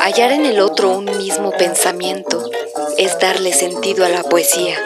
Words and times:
Hallar 0.00 0.32
en 0.32 0.46
el 0.46 0.60
otro 0.60 0.96
un 0.96 1.04
mismo 1.04 1.50
pensamiento 1.52 2.42
es 2.98 3.18
darle 3.18 3.52
sentido 3.52 4.04
a 4.04 4.08
la 4.08 4.22
poesía. 4.22 4.76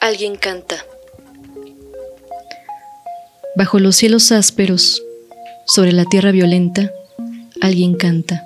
Alguien 0.00 0.36
canta. 0.36 0.84
Bajo 3.54 3.78
los 3.78 3.96
cielos 3.96 4.32
ásperos, 4.32 5.02
sobre 5.68 5.92
la 5.92 6.06
tierra 6.06 6.32
violenta, 6.32 6.90
alguien 7.60 7.94
canta. 7.94 8.44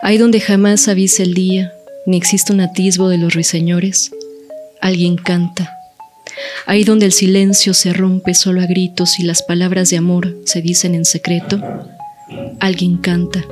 Ahí 0.00 0.18
donde 0.18 0.40
jamás 0.40 0.88
avisa 0.88 1.22
el 1.22 1.34
día, 1.34 1.72
ni 2.06 2.16
existe 2.16 2.52
un 2.52 2.60
atisbo 2.60 3.08
de 3.08 3.18
los 3.18 3.34
ruiseñores, 3.34 4.12
alguien 4.80 5.16
canta. 5.16 5.72
Ahí 6.66 6.84
donde 6.84 7.06
el 7.06 7.12
silencio 7.12 7.74
se 7.74 7.92
rompe 7.92 8.34
solo 8.34 8.60
a 8.60 8.66
gritos 8.66 9.18
y 9.18 9.22
las 9.22 9.42
palabras 9.42 9.90
de 9.90 9.96
amor 9.96 10.36
se 10.44 10.62
dicen 10.62 10.94
en 10.94 11.04
secreto, 11.04 11.62
alguien 12.60 12.96
canta. 12.98 13.44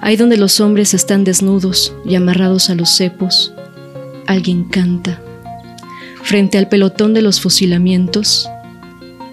Ahí 0.00 0.16
donde 0.16 0.36
los 0.36 0.60
hombres 0.60 0.94
están 0.94 1.24
desnudos 1.24 1.94
y 2.04 2.14
amarrados 2.14 2.70
a 2.70 2.74
los 2.74 2.90
cepos, 2.96 3.52
alguien 4.26 4.64
canta. 4.64 5.20
Frente 6.22 6.58
al 6.58 6.68
pelotón 6.68 7.14
de 7.14 7.22
los 7.22 7.40
fusilamientos, 7.40 8.48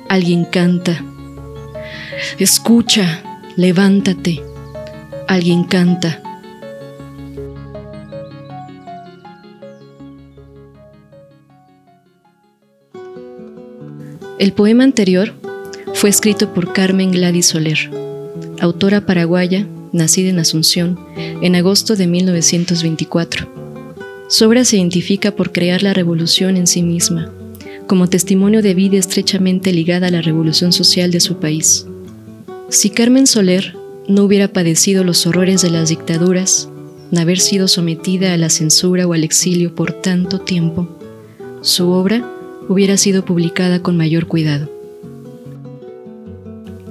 alguien 0.08 0.46
canta. 0.46 1.04
Escucha, 2.38 3.24
levántate, 3.60 4.42
alguien 5.28 5.66
canta. 5.66 6.24
El 14.40 14.54
poema 14.54 14.86
anterior 14.86 15.34
fue 15.94 16.10
escrito 16.10 16.54
por 16.54 16.72
Carmen 16.72 17.12
Gladys 17.12 17.48
Soler, 17.48 17.92
autora 18.62 19.06
paraguaya, 19.06 19.68
nacida 19.92 20.30
en 20.30 20.40
Asunción 20.40 20.98
en 21.18 21.54
agosto 21.58 21.98
de 21.98 22.08
1924. 22.08 23.46
Su 24.30 24.46
obra 24.46 24.64
se 24.64 24.78
identifica 24.78 25.32
por 25.32 25.52
crear 25.52 25.84
la 25.84 25.94
revolución 25.94 26.56
en 26.56 26.66
sí 26.66 26.82
misma, 26.82 27.30
como 27.88 28.08
testimonio 28.08 28.62
de 28.62 28.74
vida 28.74 28.96
estrechamente 28.96 29.74
ligada 29.74 30.08
a 30.08 30.12
la 30.12 30.22
revolución 30.22 30.72
social 30.72 31.12
de 31.12 31.20
su 31.20 31.42
país. 31.42 31.89
Si 32.70 32.92
Carmen 32.92 33.26
Soler 33.26 33.76
no 34.08 34.24
hubiera 34.24 34.48
padecido 34.48 35.04
los 35.04 35.26
horrores 35.26 35.64
de 35.64 35.72
las 35.72 35.90
dictaduras, 35.90 36.70
no 37.10 37.20
haber 37.20 37.40
sido 37.40 37.68
sometida 37.68 38.34
a 38.34 38.38
la 38.38 38.52
censura 38.52 39.08
o 39.08 39.14
al 39.14 39.24
exilio 39.24 39.74
por 39.74 39.92
tanto 39.92 40.40
tiempo, 40.40 40.88
su 41.62 41.90
obra 41.90 42.24
hubiera 42.68 42.96
sido 42.98 43.26
publicada 43.26 43.82
con 43.82 43.98
mayor 43.98 44.28
cuidado. 44.28 44.70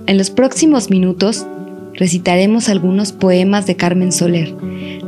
En 0.08 0.18
los 0.18 0.30
próximos 0.30 0.90
minutos 0.90 1.46
recitaremos 1.94 2.68
algunos 2.68 3.12
poemas 3.12 3.68
de 3.68 3.76
Carmen 3.76 4.10
Soler, 4.10 4.52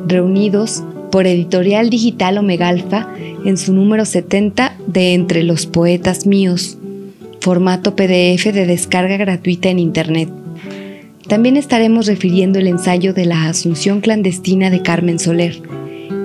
reunidos 0.06 0.84
por 1.10 1.26
Editorial 1.26 1.90
Digital 1.90 2.38
Omegalfa 2.38 3.12
en 3.44 3.58
su 3.58 3.72
número 3.72 4.04
70 4.04 4.76
de 4.86 5.14
Entre 5.14 5.42
los 5.42 5.66
Poetas 5.66 6.26
Míos, 6.26 6.78
formato 7.40 7.96
PDF 7.96 8.52
de 8.52 8.66
descarga 8.66 9.16
gratuita 9.16 9.68
en 9.68 9.80
Internet. 9.80 10.39
También 11.30 11.56
estaremos 11.56 12.06
refiriendo 12.06 12.58
el 12.58 12.66
ensayo 12.66 13.14
de 13.14 13.24
la 13.24 13.48
Asunción 13.48 14.00
Clandestina 14.00 14.68
de 14.68 14.82
Carmen 14.82 15.20
Soler, 15.20 15.62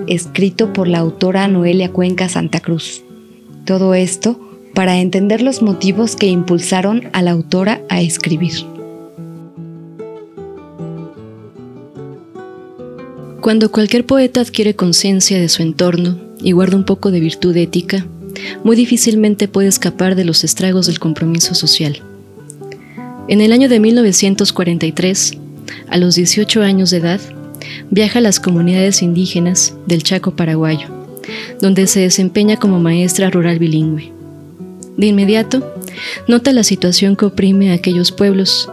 escrito 0.07 0.73
por 0.73 0.87
la 0.87 0.97
autora 0.97 1.47
Noelia 1.47 1.91
Cuenca 1.91 2.27
Santa 2.27 2.59
Cruz. 2.59 3.03
Todo 3.65 3.93
esto 3.93 4.39
para 4.73 4.97
entender 4.97 5.43
los 5.43 5.61
motivos 5.61 6.15
que 6.15 6.25
impulsaron 6.25 7.03
a 7.13 7.21
la 7.21 7.29
autora 7.29 7.81
a 7.87 8.01
escribir. 8.01 8.53
Cuando 13.41 13.71
cualquier 13.71 14.07
poeta 14.07 14.41
adquiere 14.41 14.75
conciencia 14.75 15.39
de 15.39 15.49
su 15.49 15.61
entorno 15.61 16.17
y 16.41 16.53
guarda 16.53 16.77
un 16.77 16.83
poco 16.83 17.11
de 17.11 17.19
virtud 17.19 17.55
ética, 17.55 18.07
muy 18.63 18.75
difícilmente 18.75 19.47
puede 19.47 19.67
escapar 19.67 20.15
de 20.15 20.25
los 20.25 20.43
estragos 20.43 20.87
del 20.87 20.97
compromiso 20.97 21.53
social. 21.53 22.01
En 23.27 23.41
el 23.41 23.51
año 23.51 23.69
de 23.69 23.79
1943, 23.79 25.33
a 25.89 25.97
los 25.97 26.15
18 26.15 26.61
años 26.61 26.91
de 26.91 26.97
edad, 26.97 27.21
viaja 27.89 28.19
a 28.19 28.21
las 28.21 28.39
comunidades 28.39 29.01
indígenas 29.01 29.75
del 29.87 30.03
Chaco 30.03 30.35
paraguayo 30.35 30.95
donde 31.61 31.87
se 31.87 32.01
desempeña 32.01 32.57
como 32.57 32.79
maestra 32.79 33.29
rural 33.29 33.59
bilingüe. 33.59 34.11
De 34.97 35.07
inmediato, 35.07 35.75
nota 36.27 36.53
la 36.53 36.63
situación 36.63 37.15
que 37.15 37.25
oprime 37.25 37.71
a 37.71 37.75
aquellos 37.75 38.11
pueblos. 38.11 38.69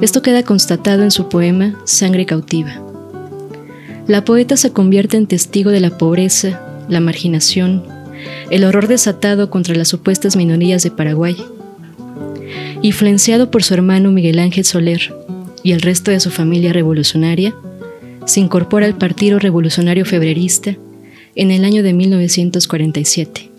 Esto 0.00 0.22
queda 0.22 0.42
constatado 0.42 1.02
en 1.02 1.10
su 1.10 1.28
poema 1.28 1.78
Sangre 1.84 2.26
cautiva. 2.26 2.80
La 4.06 4.24
poeta 4.24 4.56
se 4.56 4.72
convierte 4.72 5.16
en 5.16 5.26
testigo 5.26 5.70
de 5.70 5.80
la 5.80 5.98
pobreza, 5.98 6.84
la 6.88 7.00
marginación, 7.00 7.82
el 8.50 8.64
horror 8.64 8.88
desatado 8.88 9.50
contra 9.50 9.74
las 9.74 9.88
supuestas 9.88 10.36
minorías 10.36 10.82
de 10.82 10.90
Paraguay. 10.90 11.36
Influenciado 12.82 13.50
por 13.50 13.62
su 13.62 13.74
hermano 13.74 14.10
Miguel 14.10 14.38
Ángel 14.38 14.64
Soler 14.64 15.14
y 15.62 15.72
el 15.72 15.80
resto 15.80 16.10
de 16.10 16.20
su 16.20 16.30
familia 16.30 16.72
revolucionaria, 16.72 17.54
se 18.26 18.40
incorpora 18.40 18.86
al 18.86 18.96
Partido 18.96 19.38
Revolucionario 19.38 20.04
Febrerista 20.04 20.76
en 21.34 21.50
el 21.50 21.64
año 21.64 21.82
de 21.82 21.92
1947, 21.92 23.50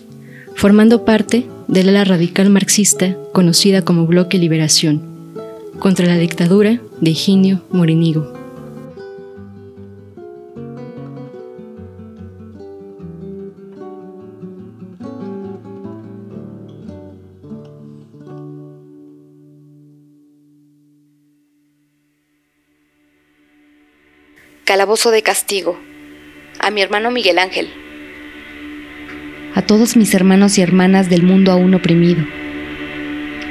formando 0.56 1.06
parte 1.06 1.46
del 1.68 1.90
ala 1.90 2.04
radical 2.04 2.50
marxista 2.50 3.18
conocida 3.34 3.84
como 3.84 4.06
Bloque 4.06 4.38
Liberación, 4.38 5.02
contra 5.80 6.08
la 6.08 6.18
dictadura 6.18 6.82
de 7.02 7.12
Higinio 7.12 7.64
Morinigo. 7.72 8.39
Calabozo 24.70 25.10
de 25.10 25.24
castigo 25.24 25.80
a 26.60 26.70
mi 26.70 26.84
hermano 26.84 27.10
Miguel 27.10 27.40
Ángel, 27.40 27.74
a 29.56 29.64
todos 29.64 29.98
mis 29.98 30.14
hermanos 30.14 30.60
y 30.60 30.62
hermanas 30.62 31.10
del 31.10 31.24
mundo 31.24 31.52
aún 31.52 31.74
oprimido. 31.74 32.24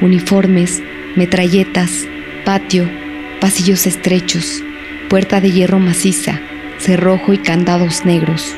Uniformes, 0.00 0.80
metralletas, 1.16 2.06
patio, 2.44 2.88
pasillos 3.40 3.88
estrechos, 3.88 4.62
puerta 5.08 5.40
de 5.40 5.50
hierro 5.50 5.80
maciza, 5.80 6.40
cerrojo 6.78 7.32
y 7.32 7.38
candados 7.38 8.04
negros. 8.04 8.54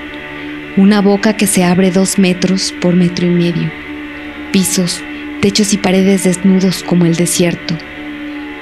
Una 0.76 1.00
boca 1.00 1.38
que 1.38 1.46
se 1.46 1.64
abre 1.64 1.90
dos 1.90 2.18
metros 2.18 2.74
por 2.82 2.94
metro 2.94 3.26
y 3.26 3.30
medio. 3.30 3.72
Pisos, 4.52 5.00
techos 5.40 5.72
y 5.72 5.78
paredes 5.78 6.24
desnudos 6.24 6.82
como 6.82 7.06
el 7.06 7.16
desierto. 7.16 7.74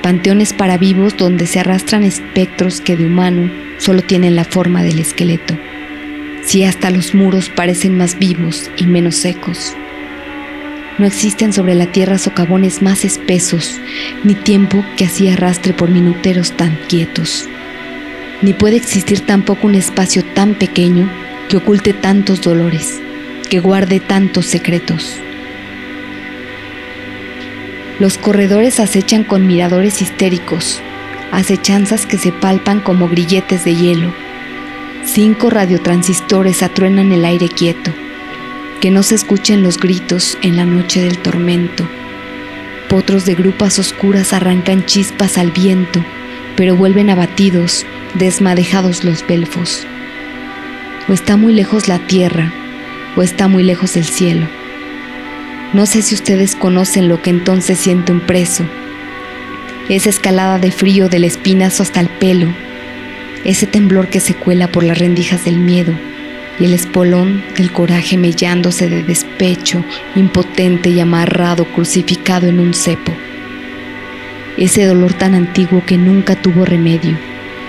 Panteones 0.02 0.52
para 0.52 0.78
vivos 0.78 1.16
donde 1.16 1.48
se 1.48 1.58
arrastran 1.58 2.04
espectros 2.04 2.80
que 2.80 2.96
de 2.96 3.04
humano 3.04 3.66
solo 3.78 4.02
tienen 4.02 4.36
la 4.36 4.44
forma 4.44 4.82
del 4.82 4.98
esqueleto 4.98 5.56
si 6.48 6.64
hasta 6.64 6.88
los 6.88 7.14
muros 7.14 7.50
parecen 7.50 7.98
más 7.98 8.18
vivos 8.18 8.70
y 8.78 8.86
menos 8.86 9.16
secos. 9.16 9.74
No 10.96 11.04
existen 11.04 11.52
sobre 11.52 11.74
la 11.74 11.92
tierra 11.92 12.16
socavones 12.16 12.80
más 12.80 13.04
espesos, 13.04 13.78
ni 14.24 14.34
tiempo 14.34 14.82
que 14.96 15.04
así 15.04 15.28
arrastre 15.28 15.74
por 15.74 15.90
minuteros 15.90 16.52
tan 16.52 16.78
quietos. 16.88 17.46
Ni 18.40 18.54
puede 18.54 18.76
existir 18.76 19.20
tampoco 19.20 19.66
un 19.66 19.74
espacio 19.74 20.24
tan 20.24 20.54
pequeño 20.54 21.10
que 21.50 21.58
oculte 21.58 21.92
tantos 21.92 22.40
dolores, 22.40 22.98
que 23.50 23.60
guarde 23.60 24.00
tantos 24.00 24.46
secretos. 24.46 25.18
Los 28.00 28.16
corredores 28.16 28.80
acechan 28.80 29.22
con 29.22 29.46
miradores 29.46 30.00
histéricos, 30.00 30.80
acechanzas 31.32 32.06
que 32.06 32.18
se 32.18 32.32
palpan 32.32 32.80
como 32.80 33.08
grilletes 33.08 33.64
de 33.64 33.74
hielo 33.74 34.12
Cinco 35.10 35.48
radiotransistores 35.48 36.62
atruenan 36.62 37.12
el 37.12 37.24
aire 37.24 37.48
quieto, 37.48 37.94
que 38.82 38.90
no 38.90 39.02
se 39.02 39.14
escuchen 39.14 39.62
los 39.62 39.78
gritos 39.78 40.36
en 40.42 40.56
la 40.56 40.66
noche 40.66 41.00
del 41.00 41.16
tormento. 41.16 41.88
Potros 42.90 43.24
de 43.24 43.34
grupas 43.34 43.78
oscuras 43.78 44.34
arrancan 44.34 44.84
chispas 44.84 45.38
al 45.38 45.50
viento, 45.50 46.04
pero 46.56 46.76
vuelven 46.76 47.08
abatidos, 47.08 47.86
desmadejados 48.14 49.02
los 49.02 49.26
belfos. 49.26 49.86
O 51.08 51.14
está 51.14 51.38
muy 51.38 51.54
lejos 51.54 51.88
la 51.88 52.00
tierra, 52.00 52.52
o 53.16 53.22
está 53.22 53.48
muy 53.48 53.62
lejos 53.62 53.96
el 53.96 54.04
cielo. 54.04 54.46
No 55.72 55.86
sé 55.86 56.02
si 56.02 56.14
ustedes 56.14 56.54
conocen 56.54 57.08
lo 57.08 57.22
que 57.22 57.30
entonces 57.30 57.78
siente 57.78 58.12
un 58.12 58.20
preso. 58.20 58.66
Esa 59.88 60.10
escalada 60.10 60.58
de 60.58 60.70
frío 60.70 61.08
del 61.08 61.24
espinazo 61.24 61.82
hasta 61.82 62.00
el 62.00 62.08
pelo, 62.08 62.48
ese 63.44 63.66
temblor 63.66 64.08
que 64.08 64.20
se 64.20 64.34
cuela 64.34 64.68
por 64.68 64.84
las 64.84 64.98
rendijas 64.98 65.44
del 65.44 65.58
miedo 65.58 65.94
y 66.60 66.64
el 66.64 66.74
espolón 66.74 67.42
del 67.56 67.72
coraje 67.72 68.16
mellándose 68.16 68.88
de 68.88 69.02
despecho, 69.02 69.84
impotente 70.16 70.90
y 70.90 71.00
amarrado, 71.00 71.64
crucificado 71.64 72.48
en 72.48 72.58
un 72.60 72.74
cepo. 72.74 73.12
Ese 74.56 74.84
dolor 74.84 75.14
tan 75.14 75.34
antiguo 75.34 75.84
que 75.86 75.96
nunca 75.96 76.34
tuvo 76.34 76.64
remedio, 76.64 77.16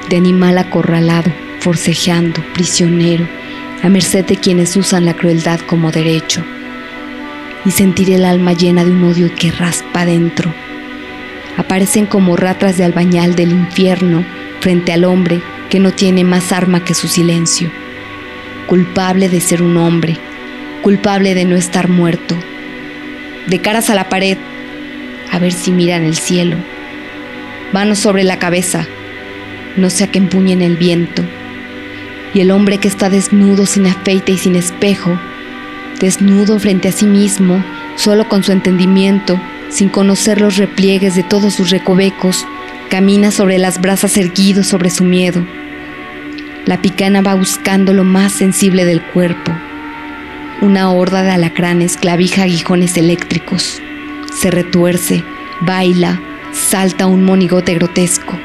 de 0.09 0.17
animal 0.17 0.57
acorralado, 0.57 1.31
forcejeando, 1.59 2.41
prisionero, 2.53 3.27
a 3.83 3.89
merced 3.89 4.25
de 4.25 4.37
quienes 4.37 4.75
usan 4.75 5.05
la 5.05 5.13
crueldad 5.13 5.59
como 5.59 5.91
derecho. 5.91 6.43
Y 7.65 7.71
sentir 7.71 8.09
el 8.11 8.25
alma 8.25 8.53
llena 8.53 8.85
de 8.85 8.91
un 8.91 9.03
odio 9.03 9.29
que 9.35 9.51
raspa 9.51 10.05
dentro. 10.05 10.53
Aparecen 11.57 12.05
como 12.05 12.35
ratas 12.35 12.77
de 12.77 12.85
albañal 12.85 13.35
del 13.35 13.51
infierno 13.51 14.25
frente 14.59 14.93
al 14.93 15.03
hombre 15.03 15.41
que 15.69 15.79
no 15.79 15.91
tiene 15.91 16.23
más 16.23 16.51
arma 16.51 16.83
que 16.83 16.93
su 16.93 17.07
silencio. 17.07 17.69
Culpable 18.67 19.29
de 19.29 19.41
ser 19.41 19.61
un 19.61 19.77
hombre, 19.77 20.17
culpable 20.81 21.35
de 21.35 21.45
no 21.45 21.55
estar 21.55 21.89
muerto, 21.89 22.35
de 23.47 23.59
caras 23.59 23.89
a 23.89 23.95
la 23.95 24.09
pared, 24.09 24.37
a 25.31 25.39
ver 25.39 25.51
si 25.51 25.71
miran 25.71 26.03
el 26.03 26.15
cielo, 26.15 26.57
manos 27.71 27.99
sobre 27.99 28.23
la 28.23 28.39
cabeza, 28.39 28.87
no 29.75 29.89
sea 29.89 30.07
que 30.07 30.19
empuñen 30.19 30.61
el 30.61 30.77
viento, 30.77 31.23
y 32.33 32.41
el 32.41 32.51
hombre 32.51 32.77
que 32.77 32.87
está 32.87 33.09
desnudo 33.09 33.65
sin 33.65 33.87
afeite 33.87 34.31
y 34.31 34.37
sin 34.37 34.55
espejo, 34.55 35.19
desnudo 35.99 36.59
frente 36.59 36.89
a 36.89 36.91
sí 36.91 37.05
mismo, 37.05 37.63
solo 37.95 38.29
con 38.29 38.43
su 38.43 38.51
entendimiento, 38.51 39.39
sin 39.69 39.89
conocer 39.89 40.41
los 40.41 40.57
repliegues 40.57 41.15
de 41.15 41.23
todos 41.23 41.53
sus 41.53 41.69
recovecos, 41.69 42.45
camina 42.89 43.31
sobre 43.31 43.57
las 43.57 43.79
brasas 43.81 44.17
erguidos 44.17 44.67
sobre 44.67 44.89
su 44.89 45.03
miedo 45.03 45.45
la 46.69 46.83
picana 46.83 47.23
va 47.23 47.33
buscando 47.33 47.93
lo 47.93 48.03
más 48.03 48.31
sensible 48.31 48.85
del 48.85 49.01
cuerpo. 49.01 49.51
Una 50.61 50.91
horda 50.91 51.23
de 51.23 51.31
alacranes 51.31 51.97
clavija 51.97 52.43
aguijones 52.43 52.95
eléctricos. 52.95 53.81
Se 54.39 54.51
retuerce, 54.51 55.23
baila, 55.61 56.21
salta 56.51 57.07
un 57.07 57.23
monigote 57.23 57.73
grotesco. 57.73 58.37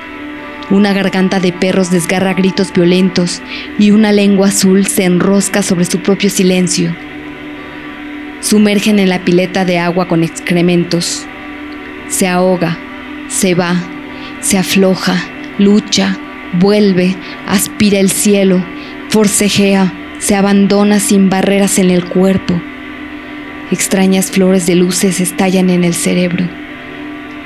Una 0.71 0.94
garganta 0.94 1.38
de 1.38 1.53
perros 1.53 1.91
desgarra 1.91 2.32
gritos 2.32 2.73
violentos 2.73 3.43
y 3.79 3.91
una 3.91 4.11
lengua 4.11 4.49
azul 4.49 4.87
se 4.87 5.05
enrosca 5.05 5.62
sobre 5.62 5.85
su 5.85 6.00
propio 6.00 6.31
silencio. 6.31 6.97
Sumergen 8.44 8.99
en 8.99 9.08
la 9.08 9.25
pileta 9.25 9.64
de 9.64 9.79
agua 9.79 10.06
con 10.06 10.23
excrementos. 10.23 11.25
Se 12.08 12.29
ahoga, 12.29 12.76
se 13.29 13.55
va, 13.55 13.75
se 14.43 14.58
afloja, 14.58 15.17
lucha, 15.56 16.19
vuelve, 16.52 17.17
aspira 17.46 17.99
el 18.00 18.11
cielo, 18.11 18.62
forcejea, 19.08 19.94
se 20.19 20.35
abandona 20.35 21.00
sin 21.00 21.31
barreras 21.31 21.79
en 21.79 21.88
el 21.91 22.05
cuerpo. 22.05 22.61
Extrañas 23.70 24.31
flores 24.31 24.67
de 24.67 24.75
luces 24.75 25.20
estallan 25.20 25.70
en 25.70 25.82
el 25.82 25.94
cerebro. 25.94 26.47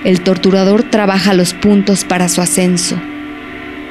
El 0.03 0.21
torturador 0.23 0.83
trabaja 0.83 1.33
los 1.33 1.55
puntos 1.55 2.03
para 2.03 2.29
su 2.29 2.41
ascenso. 2.41 3.01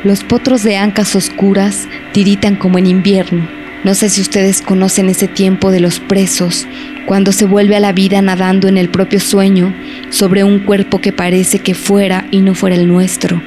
Los 0.03 0.25
potros 0.25 0.61
de 0.61 0.75
ancas 0.75 1.15
oscuras 1.15 1.87
tiritan 2.11 2.57
como 2.57 2.77
en 2.77 2.87
invierno. 2.87 3.56
No 3.87 3.95
sé 3.95 4.09
si 4.09 4.19
ustedes 4.19 4.61
conocen 4.61 5.07
ese 5.07 5.29
tiempo 5.29 5.71
de 5.71 5.79
los 5.79 6.01
presos, 6.01 6.67
cuando 7.05 7.31
se 7.31 7.45
vuelve 7.45 7.77
a 7.77 7.79
la 7.79 7.93
vida 7.93 8.21
nadando 8.21 8.67
en 8.67 8.77
el 8.77 8.89
propio 8.89 9.21
sueño 9.21 9.73
sobre 10.09 10.43
un 10.43 10.59
cuerpo 10.59 10.99
que 10.99 11.13
parece 11.13 11.59
que 11.59 11.73
fuera 11.73 12.27
y 12.29 12.41
no 12.41 12.53
fuera 12.53 12.75
el 12.75 12.89
nuestro 12.89 13.41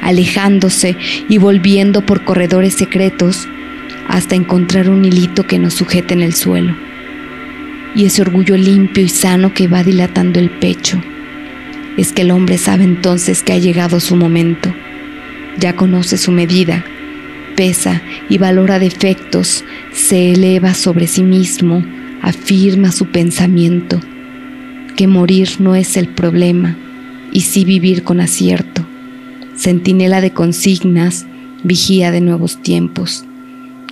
alejándose 0.00 0.96
y 1.28 1.38
volviendo 1.38 2.06
por 2.06 2.22
corredores 2.22 2.74
secretos 2.74 3.48
hasta 4.06 4.36
encontrar 4.36 4.88
un 4.88 5.04
hilito 5.04 5.48
que 5.48 5.58
nos 5.58 5.74
sujete 5.74 6.14
en 6.14 6.22
el 6.22 6.34
suelo. 6.36 6.76
Y 7.96 8.04
ese 8.04 8.22
orgullo 8.22 8.56
limpio 8.56 9.02
y 9.02 9.08
sano 9.08 9.52
que 9.54 9.66
va 9.66 9.82
dilatando 9.82 10.38
el 10.38 10.50
pecho. 10.50 11.02
Es 11.96 12.12
que 12.12 12.22
el 12.22 12.30
hombre 12.30 12.58
sabe 12.58 12.84
entonces 12.84 13.42
que 13.42 13.54
ha 13.54 13.58
llegado 13.58 13.98
su 13.98 14.14
momento. 14.14 14.72
Ya 15.58 15.74
conoce 15.74 16.16
su 16.16 16.30
medida, 16.30 16.84
y 18.28 18.38
valora 18.38 18.78
defectos, 18.78 19.64
se 19.92 20.32
eleva 20.32 20.72
sobre 20.72 21.06
sí 21.06 21.22
mismo, 21.22 21.84
afirma 22.22 22.90
su 22.90 23.06
pensamiento, 23.06 24.00
que 24.96 25.06
morir 25.06 25.48
no 25.58 25.74
es 25.74 25.96
el 25.96 26.08
problema, 26.08 26.76
y 27.32 27.42
sí 27.42 27.64
vivir 27.64 28.02
con 28.02 28.20
acierto. 28.20 28.86
Centinela 29.56 30.20
de 30.20 30.32
consignas, 30.32 31.26
vigía 31.62 32.10
de 32.10 32.22
nuevos 32.22 32.62
tiempos, 32.62 33.24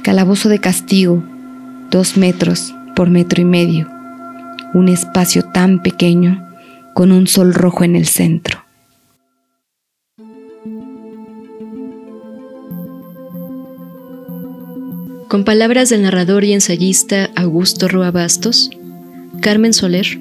calabozo 0.02 0.48
de 0.48 0.60
castigo, 0.60 1.22
dos 1.90 2.16
metros 2.16 2.74
por 2.96 3.10
metro 3.10 3.42
y 3.42 3.44
medio, 3.44 3.88
un 4.72 4.88
espacio 4.88 5.42
tan 5.42 5.82
pequeño 5.82 6.48
con 6.94 7.12
un 7.12 7.26
sol 7.26 7.52
rojo 7.52 7.84
en 7.84 7.96
el 7.96 8.06
centro. 8.06 8.67
Con 15.28 15.44
palabras 15.44 15.90
del 15.90 16.04
narrador 16.04 16.44
y 16.44 16.54
ensayista 16.54 17.28
Augusto 17.36 17.86
Roa 17.86 18.10
Bastos, 18.10 18.70
Carmen 19.42 19.74
Soler 19.74 20.18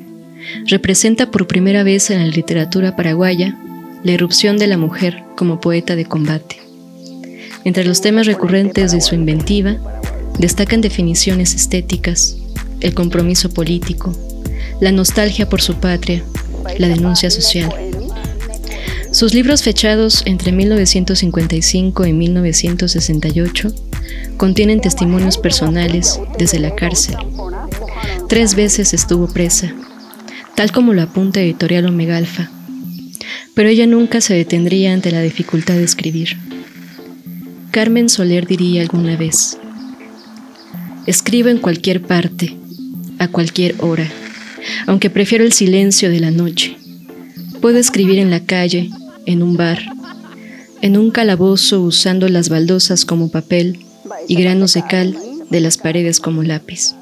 representa 0.66 1.32
por 1.32 1.48
primera 1.48 1.84
vez 1.84 2.10
en 2.10 2.20
la 2.20 2.28
literatura 2.28 2.98
paraguaya 2.98 3.58
la 4.04 4.12
irrupción 4.12 4.58
de 4.58 4.68
la 4.68 4.78
mujer 4.78 5.24
como 5.38 5.62
poeta 5.62 5.96
de 5.96 6.04
combate. 6.04 6.58
Entre 7.64 7.86
los 7.86 8.02
temas 8.02 8.26
recurrentes 8.26 8.92
de 8.92 9.00
su 9.00 9.16
inventiva 9.16 9.78
destacan 10.40 10.82
definiciones 10.82 11.56
estéticas, 11.56 12.36
el 12.82 12.94
compromiso 12.94 13.50
político, 13.50 14.14
la 14.82 14.92
nostalgia 14.92 15.48
por 15.48 15.62
su 15.62 15.76
patria, 15.76 16.22
la 16.80 16.90
denuncia 16.90 17.32
social. 17.32 17.74
Sus 19.12 19.34
libros 19.34 19.64
fechados 19.64 20.22
entre 20.26 20.52
1955 20.52 22.06
y 22.06 22.12
1968 22.12 23.87
contienen 24.38 24.82
testimonios 24.82 25.38
personales 25.38 26.20
desde 26.38 26.60
la 26.60 26.76
cárcel. 26.76 27.16
Tres 28.30 28.56
veces 28.56 28.94
estuvo 28.94 29.28
presa, 29.28 29.74
tal 30.56 30.72
como 30.72 30.94
lo 30.94 31.02
apunta 31.02 31.42
Editorial 31.42 31.86
Omegalfa, 31.88 32.50
pero 33.54 33.70
ella 33.70 33.88
nunca 33.88 34.22
se 34.22 34.36
detendría 34.36 34.94
ante 34.94 35.12
la 35.12 35.22
dificultad 35.22 35.76
de 35.76 35.84
escribir. 35.84 36.38
Carmen 37.72 38.10
Soler 38.10 38.46
diría 38.46 38.82
alguna 38.82 39.16
vez, 39.16 39.58
escribo 41.06 41.50
en 41.50 41.58
cualquier 41.58 42.02
parte, 42.02 42.56
a 43.20 43.28
cualquier 43.28 43.76
hora, 43.80 44.08
aunque 44.86 45.10
prefiero 45.10 45.44
el 45.44 45.54
silencio 45.54 46.10
de 46.10 46.20
la 46.20 46.32
noche. 46.32 46.78
Puedo 47.62 47.80
escribir 47.80 48.20
en 48.20 48.30
la 48.30 48.42
calle, 48.42 48.90
en 49.26 49.42
un 49.42 49.58
bar, 49.58 49.80
en 50.82 50.98
un 50.98 51.10
calabozo 51.12 51.82
usando 51.82 52.30
las 52.30 52.50
baldosas 52.50 53.06
como 53.06 53.32
papel 53.32 53.80
y 54.28 54.36
granos 54.36 54.74
de 54.74 54.86
cal 54.86 55.18
de 55.50 55.60
las 55.62 55.78
paredes 55.78 56.20
como 56.20 56.44
lápiz. 56.44 56.94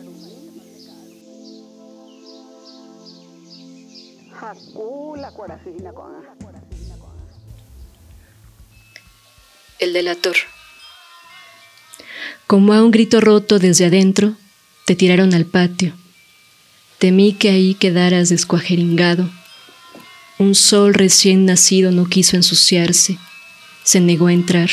El 9.80 9.94
delator. 9.94 10.36
Como 12.48 12.74
a 12.74 12.84
un 12.84 12.92
grito 12.92 13.22
roto 13.22 13.60
desde 13.60 13.86
adentro, 13.86 14.36
te 14.86 14.96
tiraron 14.96 15.34
al 15.34 15.46
patio. 15.46 15.94
Temí 17.00 17.34
que 17.34 17.50
ahí 17.50 17.74
quedaras 17.74 18.30
descuajeringado. 18.30 19.30
Un 20.38 20.56
sol 20.56 20.94
recién 20.94 21.46
nacido 21.46 21.92
no 21.92 22.06
quiso 22.06 22.36
ensuciarse, 22.36 23.18
se 23.84 24.00
negó 24.00 24.28
a 24.28 24.34
entrar. 24.34 24.70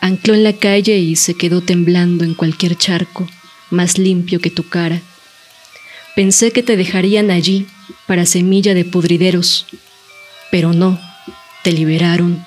Ancló 0.00 0.34
en 0.34 0.44
la 0.44 0.54
calle 0.54 0.98
y 0.98 1.16
se 1.16 1.34
quedó 1.34 1.60
temblando 1.60 2.24
en 2.24 2.34
cualquier 2.34 2.76
charco, 2.76 3.28
más 3.70 3.98
limpio 3.98 4.40
que 4.40 4.50
tu 4.50 4.68
cara. 4.68 5.00
Pensé 6.16 6.52
que 6.52 6.62
te 6.62 6.76
dejarían 6.76 7.30
allí 7.30 7.66
para 8.06 8.26
semilla 8.26 8.74
de 8.74 8.84
pudrideros, 8.84 9.66
pero 10.50 10.72
no, 10.72 10.98
te 11.62 11.72
liberaron 11.72 12.44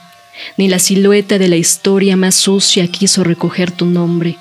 ni 0.57 0.67
la 0.67 0.79
silueta 0.79 1.37
de 1.37 1.47
la 1.47 1.55
historia 1.55 2.15
más 2.15 2.35
sucia 2.35 2.87
quiso 2.87 3.23
recoger 3.23 3.71
tu 3.71 3.85
nombre, 3.85 4.37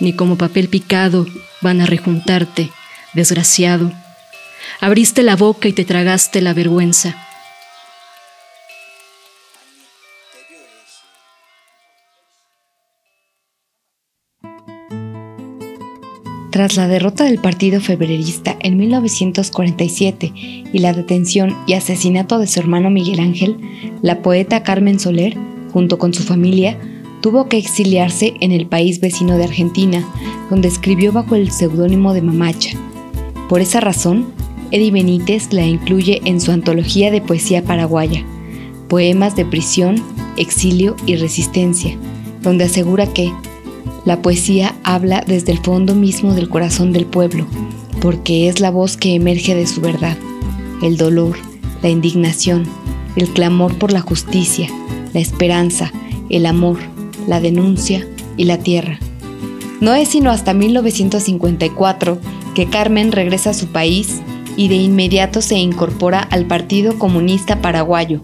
ni 0.00 0.12
como 0.12 0.36
papel 0.36 0.68
picado 0.68 1.26
van 1.60 1.80
a 1.80 1.86
rejuntarte, 1.86 2.70
desgraciado. 3.14 3.92
Abriste 4.80 5.22
la 5.22 5.36
boca 5.36 5.68
y 5.68 5.72
te 5.72 5.84
tragaste 5.84 6.40
la 6.40 6.54
vergüenza. 6.54 7.27
Tras 16.58 16.76
la 16.76 16.88
derrota 16.88 17.22
del 17.22 17.38
Partido 17.38 17.80
Febrerista 17.80 18.56
en 18.58 18.76
1947 18.78 20.32
y 20.34 20.78
la 20.80 20.92
detención 20.92 21.56
y 21.68 21.74
asesinato 21.74 22.40
de 22.40 22.48
su 22.48 22.58
hermano 22.58 22.90
Miguel 22.90 23.20
Ángel, 23.20 23.58
la 24.02 24.22
poeta 24.22 24.64
Carmen 24.64 24.98
Soler, 24.98 25.36
junto 25.72 25.98
con 25.98 26.12
su 26.12 26.24
familia, 26.24 26.76
tuvo 27.20 27.48
que 27.48 27.58
exiliarse 27.58 28.34
en 28.40 28.50
el 28.50 28.66
país 28.66 28.98
vecino 28.98 29.38
de 29.38 29.44
Argentina, 29.44 30.04
donde 30.50 30.66
escribió 30.66 31.12
bajo 31.12 31.36
el 31.36 31.52
seudónimo 31.52 32.12
de 32.12 32.22
Mamacha. 32.22 32.76
Por 33.48 33.60
esa 33.60 33.78
razón, 33.78 34.26
Eddie 34.72 34.90
Benítez 34.90 35.52
la 35.52 35.64
incluye 35.64 36.22
en 36.24 36.40
su 36.40 36.50
antología 36.50 37.12
de 37.12 37.20
poesía 37.20 37.62
paraguaya, 37.62 38.24
Poemas 38.88 39.36
de 39.36 39.44
prisión, 39.44 40.02
exilio 40.36 40.96
y 41.06 41.14
resistencia, 41.14 41.96
donde 42.42 42.64
asegura 42.64 43.06
que 43.06 43.32
la 44.08 44.22
poesía 44.22 44.74
habla 44.84 45.22
desde 45.26 45.52
el 45.52 45.58
fondo 45.58 45.94
mismo 45.94 46.32
del 46.32 46.48
corazón 46.48 46.94
del 46.94 47.04
pueblo, 47.04 47.46
porque 48.00 48.48
es 48.48 48.58
la 48.58 48.70
voz 48.70 48.96
que 48.96 49.14
emerge 49.14 49.54
de 49.54 49.66
su 49.66 49.82
verdad, 49.82 50.16
el 50.82 50.96
dolor, 50.96 51.36
la 51.82 51.90
indignación, 51.90 52.64
el 53.16 53.28
clamor 53.28 53.76
por 53.76 53.92
la 53.92 54.00
justicia, 54.00 54.70
la 55.12 55.20
esperanza, 55.20 55.92
el 56.30 56.46
amor, 56.46 56.78
la 57.26 57.38
denuncia 57.40 58.08
y 58.38 58.44
la 58.44 58.56
tierra. 58.56 58.98
No 59.82 59.94
es 59.94 60.08
sino 60.08 60.30
hasta 60.30 60.54
1954 60.54 62.18
que 62.54 62.64
Carmen 62.64 63.12
regresa 63.12 63.50
a 63.50 63.54
su 63.54 63.66
país 63.66 64.22
y 64.56 64.68
de 64.68 64.76
inmediato 64.76 65.42
se 65.42 65.56
incorpora 65.56 66.20
al 66.20 66.46
Partido 66.46 66.98
Comunista 66.98 67.60
Paraguayo, 67.60 68.22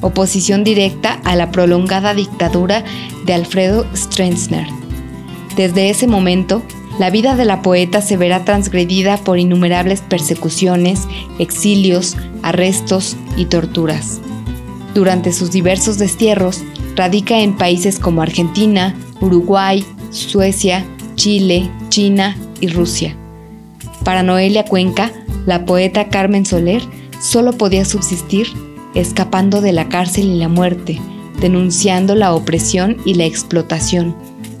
oposición 0.00 0.64
directa 0.64 1.20
a 1.24 1.36
la 1.36 1.50
prolongada 1.50 2.14
dictadura 2.14 2.82
de 3.26 3.34
Alfredo 3.34 3.84
Stroessner. 3.94 4.87
Desde 5.58 5.90
ese 5.90 6.06
momento, 6.06 6.62
la 7.00 7.10
vida 7.10 7.34
de 7.34 7.44
la 7.44 7.62
poeta 7.62 8.00
se 8.00 8.16
verá 8.16 8.44
transgredida 8.44 9.16
por 9.16 9.40
innumerables 9.40 10.02
persecuciones, 10.02 11.08
exilios, 11.40 12.16
arrestos 12.44 13.16
y 13.36 13.46
torturas. 13.46 14.20
Durante 14.94 15.32
sus 15.32 15.50
diversos 15.50 15.98
destierros, 15.98 16.62
radica 16.94 17.40
en 17.40 17.56
países 17.56 17.98
como 17.98 18.22
Argentina, 18.22 18.94
Uruguay, 19.20 19.84
Suecia, 20.10 20.84
Chile, 21.16 21.68
China 21.88 22.36
y 22.60 22.68
Rusia. 22.68 23.16
Para 24.04 24.22
Noelia 24.22 24.64
Cuenca, 24.64 25.10
la 25.44 25.64
poeta 25.64 26.08
Carmen 26.08 26.46
Soler 26.46 26.82
solo 27.20 27.50
podía 27.50 27.84
subsistir 27.84 28.46
escapando 28.94 29.60
de 29.60 29.72
la 29.72 29.88
cárcel 29.88 30.26
y 30.26 30.36
la 30.36 30.48
muerte, 30.48 31.00
denunciando 31.40 32.14
la 32.14 32.32
opresión 32.32 32.96
y 33.04 33.14
la 33.14 33.24
explotación, 33.24 34.14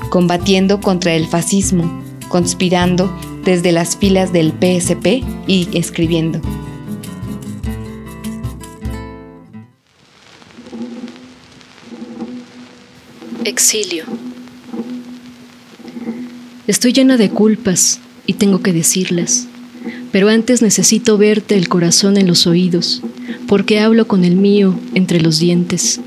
combatiendo 0.08 0.80
contra 0.80 1.14
el 1.14 1.26
fascismo, 1.26 2.02
conspirando 2.28 3.14
desde 3.44 3.72
las 3.72 3.96
filas 3.96 4.32
del 4.32 4.52
PSP 4.52 5.24
y 5.46 5.68
escribiendo. 5.72 6.40
Exilio. 13.44 14.04
Estoy 16.66 16.92
llena 16.92 17.16
de 17.16 17.30
culpas 17.30 17.98
y 18.26 18.34
tengo 18.34 18.60
que 18.60 18.74
decirlas, 18.74 19.46
pero 20.12 20.28
antes 20.28 20.60
necesito 20.60 21.16
verte 21.16 21.56
el 21.56 21.68
corazón 21.68 22.18
en 22.18 22.26
los 22.26 22.46
oídos, 22.46 23.02
porque 23.46 23.80
hablo 23.80 24.06
con 24.06 24.24
el 24.24 24.36
mío 24.36 24.78
entre 24.94 25.22
los 25.22 25.38
dientes. 25.38 26.00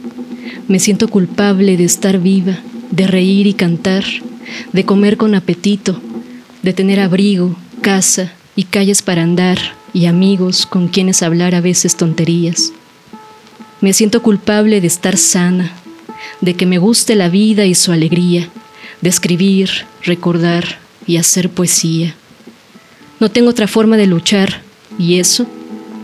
Me 0.67 0.79
siento 0.79 1.07
culpable 1.07 1.77
de 1.77 1.83
estar 1.85 2.19
viva, 2.19 2.59
de 2.91 3.07
reír 3.07 3.47
y 3.47 3.53
cantar, 3.53 4.03
de 4.73 4.85
comer 4.85 5.17
con 5.17 5.33
apetito, 5.33 5.99
de 6.61 6.73
tener 6.73 6.99
abrigo, 6.99 7.55
casa 7.81 8.33
y 8.55 8.65
calles 8.65 9.01
para 9.01 9.23
andar 9.23 9.57
y 9.93 10.05
amigos 10.05 10.65
con 10.65 10.87
quienes 10.87 11.23
hablar 11.23 11.55
a 11.55 11.61
veces 11.61 11.95
tonterías. 11.95 12.71
Me 13.79 13.93
siento 13.93 14.21
culpable 14.21 14.79
de 14.79 14.87
estar 14.87 15.17
sana, 15.17 15.71
de 16.39 16.53
que 16.53 16.65
me 16.65 16.77
guste 16.77 17.15
la 17.15 17.29
vida 17.29 17.65
y 17.65 17.75
su 17.75 17.91
alegría, 17.91 18.47
de 19.01 19.09
escribir, 19.09 19.69
recordar 20.03 20.79
y 21.07 21.17
hacer 21.17 21.49
poesía. 21.49 22.13
No 23.19 23.29
tengo 23.31 23.49
otra 23.49 23.67
forma 23.67 23.97
de 23.97 24.07
luchar 24.07 24.61
y 24.99 25.19
eso 25.19 25.47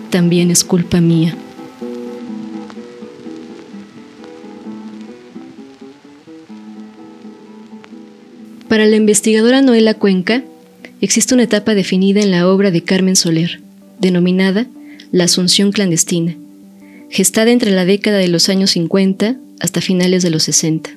también 0.09 0.49
es 0.49 0.63
culpa 0.63 1.01
mía. 1.01 1.35
Para 8.67 8.85
la 8.85 8.97
investigadora 8.97 9.61
Noela 9.61 9.93
Cuenca, 9.93 10.43
existe 10.99 11.33
una 11.33 11.43
etapa 11.43 11.73
definida 11.73 12.21
en 12.21 12.31
la 12.31 12.49
obra 12.49 12.69
de 12.69 12.83
Carmen 12.83 13.15
Soler, 13.15 13.61
denominada 13.99 14.67
La 15.13 15.23
Asunción 15.23 15.71
Clandestina, 15.71 16.35
gestada 17.09 17.51
entre 17.51 17.71
la 17.71 17.85
década 17.85 18.17
de 18.17 18.27
los 18.27 18.49
años 18.49 18.71
50 18.71 19.37
hasta 19.61 19.79
finales 19.79 20.21
de 20.21 20.31
los 20.31 20.43
60, 20.43 20.89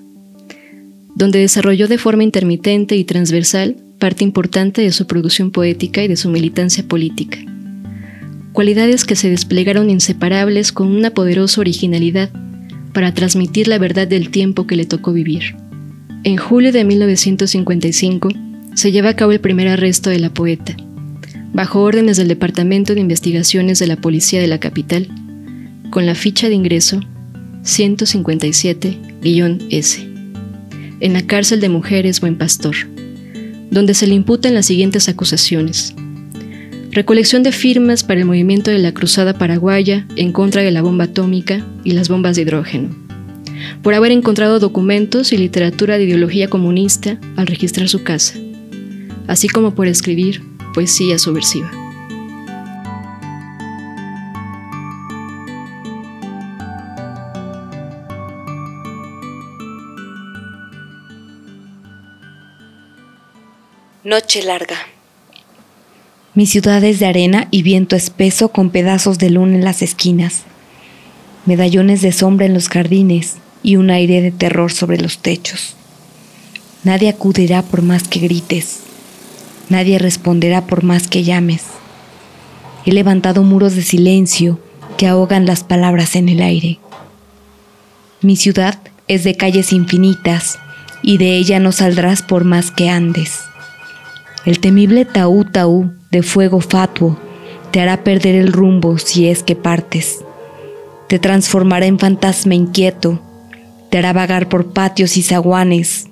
donde 1.15 1.39
desarrolló 1.39 1.87
de 1.87 1.99
forma 1.99 2.25
intermitente 2.25 2.97
y 2.97 3.05
transversal 3.05 3.77
parte 4.01 4.25
importante 4.25 4.83
de 4.83 4.91
su 4.91 5.07
producción 5.07 5.53
poética 5.53 6.03
y 6.03 6.09
de 6.09 6.17
su 6.17 6.29
militancia 6.29 6.83
política. 6.83 7.39
Cualidades 8.53 9.05
que 9.05 9.15
se 9.15 9.31
desplegaron 9.31 9.91
inseparables 9.91 10.73
con 10.73 10.89
una 10.89 11.11
poderosa 11.11 11.61
originalidad 11.61 12.31
para 12.93 13.15
transmitir 13.15 13.69
la 13.69 13.79
verdad 13.79 14.09
del 14.09 14.31
tiempo 14.31 14.67
que 14.67 14.75
le 14.75 14.87
tocó 14.87 15.13
vivir. 15.13 15.55
En 16.23 16.37
julio 16.37 16.71
de 16.71 16.85
1955 16.85 18.29
se 18.75 18.93
lleva 18.93 19.09
a 19.09 19.17
cabo 19.17 19.33
el 19.33 19.41
primer 19.41 19.69
arresto 19.69 20.11
de 20.11 20.19
la 20.19 20.29
poeta, 20.29 20.77
bajo 21.55 21.81
órdenes 21.81 22.19
del 22.19 22.29
Departamento 22.29 22.95
de 22.95 23.01
Investigaciones 23.01 23.79
de 23.79 23.87
la 23.87 23.97
Policía 23.97 24.39
de 24.39 24.47
la 24.47 24.61
capital, 24.61 25.09
con 25.89 26.05
la 26.05 26.15
ficha 26.15 26.51
de 26.51 26.57
ingreso 26.57 27.01
157-S, 27.63 30.09
en 31.01 31.13
la 31.15 31.23
cárcel 31.23 31.61
de 31.61 31.71
mujeres 31.71 32.21
Buen 32.21 32.37
Pastor, 32.37 32.77
donde 33.71 33.95
se 33.95 34.07
le 34.07 34.15
imputan 34.15 34.53
las 34.53 34.67
siguientes 34.67 35.09
acusaciones. 35.09 35.95
Recolección 36.91 37.43
de 37.43 37.53
firmas 37.53 38.05
para 38.05 38.21
el 38.21 38.27
movimiento 38.27 38.71
de 38.71 38.79
la 38.79 38.93
Cruzada 38.93 39.39
Paraguaya 39.39 40.07
en 40.17 40.33
contra 40.33 40.61
de 40.61 40.71
la 40.71 40.83
bomba 40.83 41.05
atómica 41.05 41.65
y 41.83 41.93
las 41.93 42.11
bombas 42.11 42.37
de 42.37 42.43
hidrógeno. 42.43 43.10
Por 43.83 43.95
haber 43.95 44.13
encontrado 44.13 44.59
documentos 44.59 45.33
y 45.33 45.39
literatura 45.39 45.99
de 45.99 46.05
ideología 46.05 46.49
comunista 46.49 47.19
al 47.37 47.47
registrar 47.47 47.89
su 47.89 48.03
casa, 48.03 48.35
así 49.27 49.49
como 49.49 49.75
por 49.75 49.87
escribir 49.87 50.43
poesía 50.75 51.19
subversiva. 51.19 51.71
Noche 64.05 64.43
larga. 64.43 64.77
Mi 66.35 66.47
ciudad 66.47 66.83
es 66.85 67.01
de 67.01 67.07
arena 67.07 67.49
y 67.51 67.63
viento 67.63 67.97
espeso 67.97 68.51
con 68.51 68.71
pedazos 68.71 69.19
de 69.19 69.31
luna 69.31 69.57
en 69.57 69.65
las 69.65 69.83
esquinas, 69.83 70.45
medallones 71.45 72.01
de 72.01 72.13
sombra 72.13 72.47
en 72.47 72.55
los 72.55 72.69
jardines 72.69 73.37
y 73.63 73.77
un 73.77 73.91
aire 73.91 74.21
de 74.23 74.31
terror 74.31 74.73
sobre 74.73 74.99
los 74.99 75.19
techos. 75.19 75.75
Nadie 76.85 77.09
acudirá 77.09 77.63
por 77.63 77.83
más 77.83 78.09
que 78.09 78.21
grites, 78.21 78.81
nadie 79.69 79.99
responderá 79.99 80.67
por 80.67 80.83
más 80.83 81.09
que 81.09 81.25
llames. 81.25 81.65
He 82.87 82.93
levantado 82.93 83.43
muros 83.43 83.75
de 83.77 83.83
silencio 83.83 84.59
que 84.97 85.07
ahogan 85.07 85.47
las 85.47 85.65
palabras 85.65 86.17
en 86.17 86.29
el 86.29 86.41
aire. 86.41 86.79
Mi 88.23 88.37
ciudad 88.37 88.79
es 89.09 89.25
de 89.25 89.37
calles 89.37 89.73
infinitas 89.73 90.59
y 91.03 91.19
de 91.19 91.37
ella 91.37 91.59
no 91.59 91.73
saldrás 91.73 92.23
por 92.23 92.45
más 92.45 92.71
que 92.71 92.89
andes. 92.89 93.41
El 94.45 94.61
temible 94.61 95.05
taú 95.05 95.45
taú 95.45 95.93
de 96.11 96.23
fuego 96.23 96.61
fatuo 96.61 97.19
te 97.71 97.81
hará 97.81 98.03
perder 98.03 98.35
el 98.35 98.53
rumbo 98.53 98.99
si 98.99 99.29
es 99.29 99.43
que 99.43 99.57
partes. 99.57 100.25
Te 101.09 101.19
transformará 101.19 101.87
en 101.87 101.99
fantasma 101.99 102.55
inquieto, 102.55 103.21
te 103.91 103.99
hará 103.99 104.13
vagar 104.13 104.49
por 104.49 104.73
patios 104.73 105.17
y 105.17 105.23
zaguanes, 105.23 106.09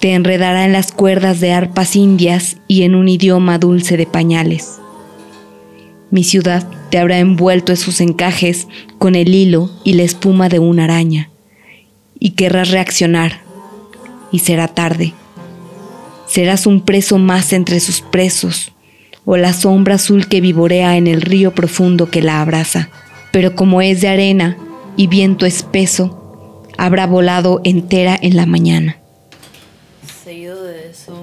te 0.00 0.12
enredará 0.12 0.64
en 0.64 0.72
las 0.72 0.92
cuerdas 0.92 1.40
de 1.40 1.52
arpas 1.52 1.96
indias 1.96 2.58
y 2.68 2.82
en 2.82 2.94
un 2.94 3.08
idioma 3.08 3.58
dulce 3.58 3.96
de 3.96 4.06
pañales. 4.06 4.78
Mi 6.10 6.22
ciudad 6.22 6.68
te 6.90 6.98
habrá 6.98 7.18
envuelto 7.18 7.72
en 7.72 7.78
sus 7.78 8.00
encajes 8.00 8.68
con 8.98 9.14
el 9.14 9.34
hilo 9.34 9.70
y 9.84 9.94
la 9.94 10.02
espuma 10.02 10.48
de 10.48 10.58
una 10.58 10.84
araña, 10.84 11.30
y 12.18 12.30
querrás 12.30 12.70
reaccionar, 12.70 13.40
y 14.30 14.40
será 14.40 14.68
tarde. 14.68 15.14
Serás 16.26 16.66
un 16.66 16.82
preso 16.82 17.18
más 17.18 17.52
entre 17.52 17.80
sus 17.80 18.00
presos, 18.02 18.72
o 19.24 19.36
la 19.36 19.52
sombra 19.52 19.96
azul 19.96 20.28
que 20.28 20.40
vivorea 20.40 20.96
en 20.96 21.06
el 21.06 21.22
río 21.22 21.52
profundo 21.54 22.10
que 22.10 22.22
la 22.22 22.40
abraza. 22.40 22.90
Pero 23.32 23.54
como 23.54 23.82
es 23.82 24.00
de 24.00 24.08
arena 24.08 24.56
y 24.96 25.08
viento 25.08 25.46
espeso, 25.46 26.25
habrá 26.76 27.06
volado 27.06 27.60
entera 27.64 28.18
en 28.20 28.36
la 28.36 28.46
mañana. 28.46 28.98
Seguido 30.24 30.62
de 30.64 30.90
eso, 30.90 31.14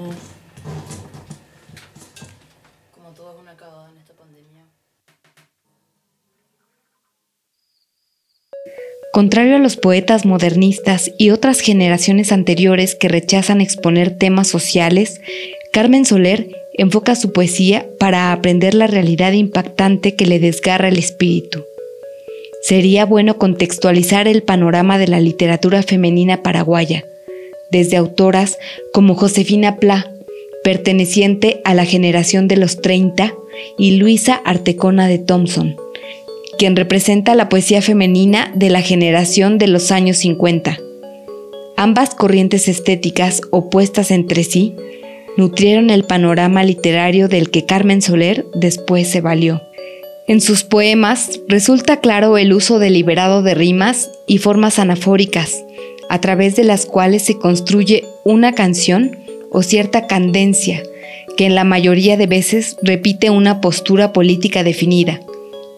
como 2.93 3.09
todo 3.09 3.41
en 3.41 3.97
esta 3.97 4.13
pandemia. 4.13 4.65
Contrario 9.11 9.57
a 9.57 9.59
los 9.59 9.77
poetas 9.77 10.25
modernistas 10.25 11.11
y 11.17 11.31
otras 11.31 11.59
generaciones 11.59 12.31
anteriores 12.31 12.95
que 12.95 13.09
rechazan 13.09 13.61
exponer 13.61 14.17
temas 14.17 14.47
sociales, 14.47 15.19
Carmen 15.73 16.05
Soler 16.05 16.49
enfoca 16.75 17.15
su 17.15 17.33
poesía 17.33 17.85
para 17.99 18.31
aprender 18.31 18.73
la 18.73 18.87
realidad 18.87 19.33
impactante 19.33 20.15
que 20.15 20.25
le 20.25 20.39
desgarra 20.39 20.87
el 20.87 20.97
espíritu. 20.97 21.63
Sería 22.63 23.05
bueno 23.05 23.37
contextualizar 23.37 24.27
el 24.27 24.41
panorama 24.41 24.97
de 24.97 25.09
la 25.09 25.19
literatura 25.19 25.83
femenina 25.83 26.41
paraguaya, 26.43 27.03
desde 27.71 27.97
autoras 27.97 28.57
como 28.93 29.15
Josefina 29.15 29.77
Pla, 29.77 30.09
perteneciente 30.63 31.61
a 31.65 31.73
la 31.73 31.83
generación 31.83 32.47
de 32.47 32.55
los 32.55 32.81
30, 32.81 33.33
y 33.77 33.97
Luisa 33.97 34.41
Artecona 34.45 35.07
de 35.07 35.19
Thompson, 35.19 35.75
quien 36.57 36.77
representa 36.77 37.35
la 37.35 37.49
poesía 37.49 37.81
femenina 37.81 38.51
de 38.55 38.69
la 38.69 38.81
generación 38.81 39.57
de 39.57 39.67
los 39.67 39.91
años 39.91 40.17
50. 40.17 40.77
Ambas 41.75 42.15
corrientes 42.15 42.69
estéticas 42.69 43.41
opuestas 43.51 44.09
entre 44.09 44.45
sí 44.45 44.73
nutrieron 45.35 45.89
el 45.89 46.05
panorama 46.05 46.63
literario 46.63 47.27
del 47.27 47.49
que 47.49 47.65
Carmen 47.65 48.01
Soler 48.01 48.45
después 48.53 49.09
se 49.09 49.19
valió. 49.19 49.61
En 50.25 50.39
sus 50.39 50.63
poemas 50.63 51.41
resulta 51.49 51.99
claro 51.99 52.37
el 52.37 52.53
uso 52.53 52.79
deliberado 52.79 53.43
de 53.43 53.55
rimas 53.55 54.09
y 54.25 54.37
formas 54.37 54.79
anafóricas, 54.79 55.63
a 56.09 56.21
través 56.21 56.55
de 56.55 56.63
las 56.63 56.85
cuales 56.85 57.23
se 57.23 57.37
construye 57.37 58.05
una 58.23 58.53
canción 58.53 59.17
o 59.51 59.63
cierta 59.63 60.07
candencia 60.07 60.81
que 61.35 61.45
en 61.45 61.55
la 61.55 61.65
mayoría 61.65 62.15
de 62.15 62.27
veces 62.27 62.77
repite 62.81 63.29
una 63.31 63.59
postura 63.59 64.13
política 64.13 64.63
definida, 64.63 65.19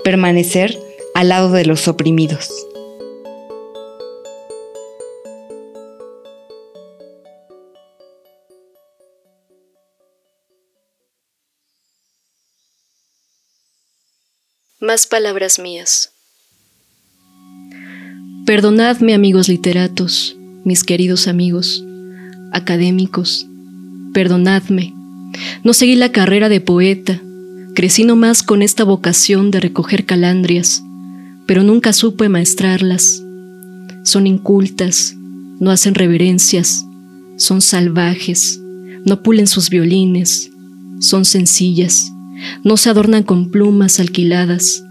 permanecer 0.04 0.78
al 1.16 1.30
lado 1.30 1.52
de 1.52 1.66
los 1.66 1.88
oprimidos. 1.88 2.52
Más 14.86 15.08
palabras 15.08 15.58
mías. 15.58 16.12
Perdonadme 18.46 19.16
amigos 19.16 19.50
literatos, 19.50 20.38
mis 20.64 20.84
queridos 20.84 21.28
amigos, 21.28 21.84
académicos, 22.52 23.48
perdonadme. 24.14 24.94
No 25.64 25.74
seguí 25.74 25.96
la 25.96 26.12
carrera 26.12 26.50
de 26.50 26.62
poeta, 26.62 27.20
crecí 27.74 28.04
nomás 28.04 28.44
con 28.44 28.62
esta 28.62 28.84
vocación 28.84 29.50
de 29.50 29.60
recoger 29.60 30.06
calandrias, 30.06 30.84
pero 31.48 31.64
nunca 31.64 31.92
supe 31.92 32.30
maestrarlas. 32.30 33.24
Son 34.04 34.28
incultas, 34.28 35.16
no 35.60 35.72
hacen 35.72 35.96
reverencias, 35.96 36.86
son 37.38 37.62
salvajes, 37.62 38.60
no 39.04 39.24
pulen 39.24 39.48
sus 39.48 39.72
violines, 39.72 40.52
son 41.00 41.26
sencillas, 41.26 42.12
no 42.64 42.78
se 42.78 42.90
adornan 42.90 43.24
con 43.24 43.52
plumas 43.52 44.00
alquiladas. 44.00 44.84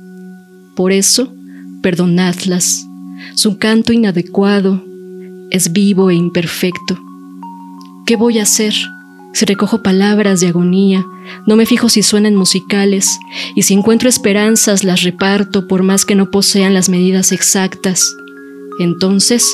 Por 0.75 0.93
eso, 0.93 1.33
perdonadlas. 1.83 2.87
Su 3.35 3.59
canto 3.59 3.93
inadecuado 3.93 4.83
es 5.51 5.73
vivo 5.73 6.11
e 6.11 6.15
imperfecto. 6.15 6.99
¿Qué 8.07 8.17
voy 8.17 8.39
a 8.39 8.43
hacer? 8.43 8.75
Si 9.33 9.45
recojo 9.45 9.83
palabras 9.83 10.41
de 10.41 10.49
agonía, 10.49 11.05
no 11.47 11.57
me 11.57 11.67
fijo 11.67 11.89
si 11.89 12.03
suenan 12.03 12.37
musicales, 12.37 13.19
y 13.57 13.63
si 13.63 13.75
encuentro 13.75 14.09
esperanzas 14.09 14.85
las 14.85 15.03
reparto 15.03 15.67
por 15.67 15.83
más 15.83 16.05
que 16.05 16.15
no 16.15 16.31
posean 16.31 16.75
las 16.75 16.89
medidas 16.89 17.33
exactas. 17.33 18.15
Entonces, 18.79 19.49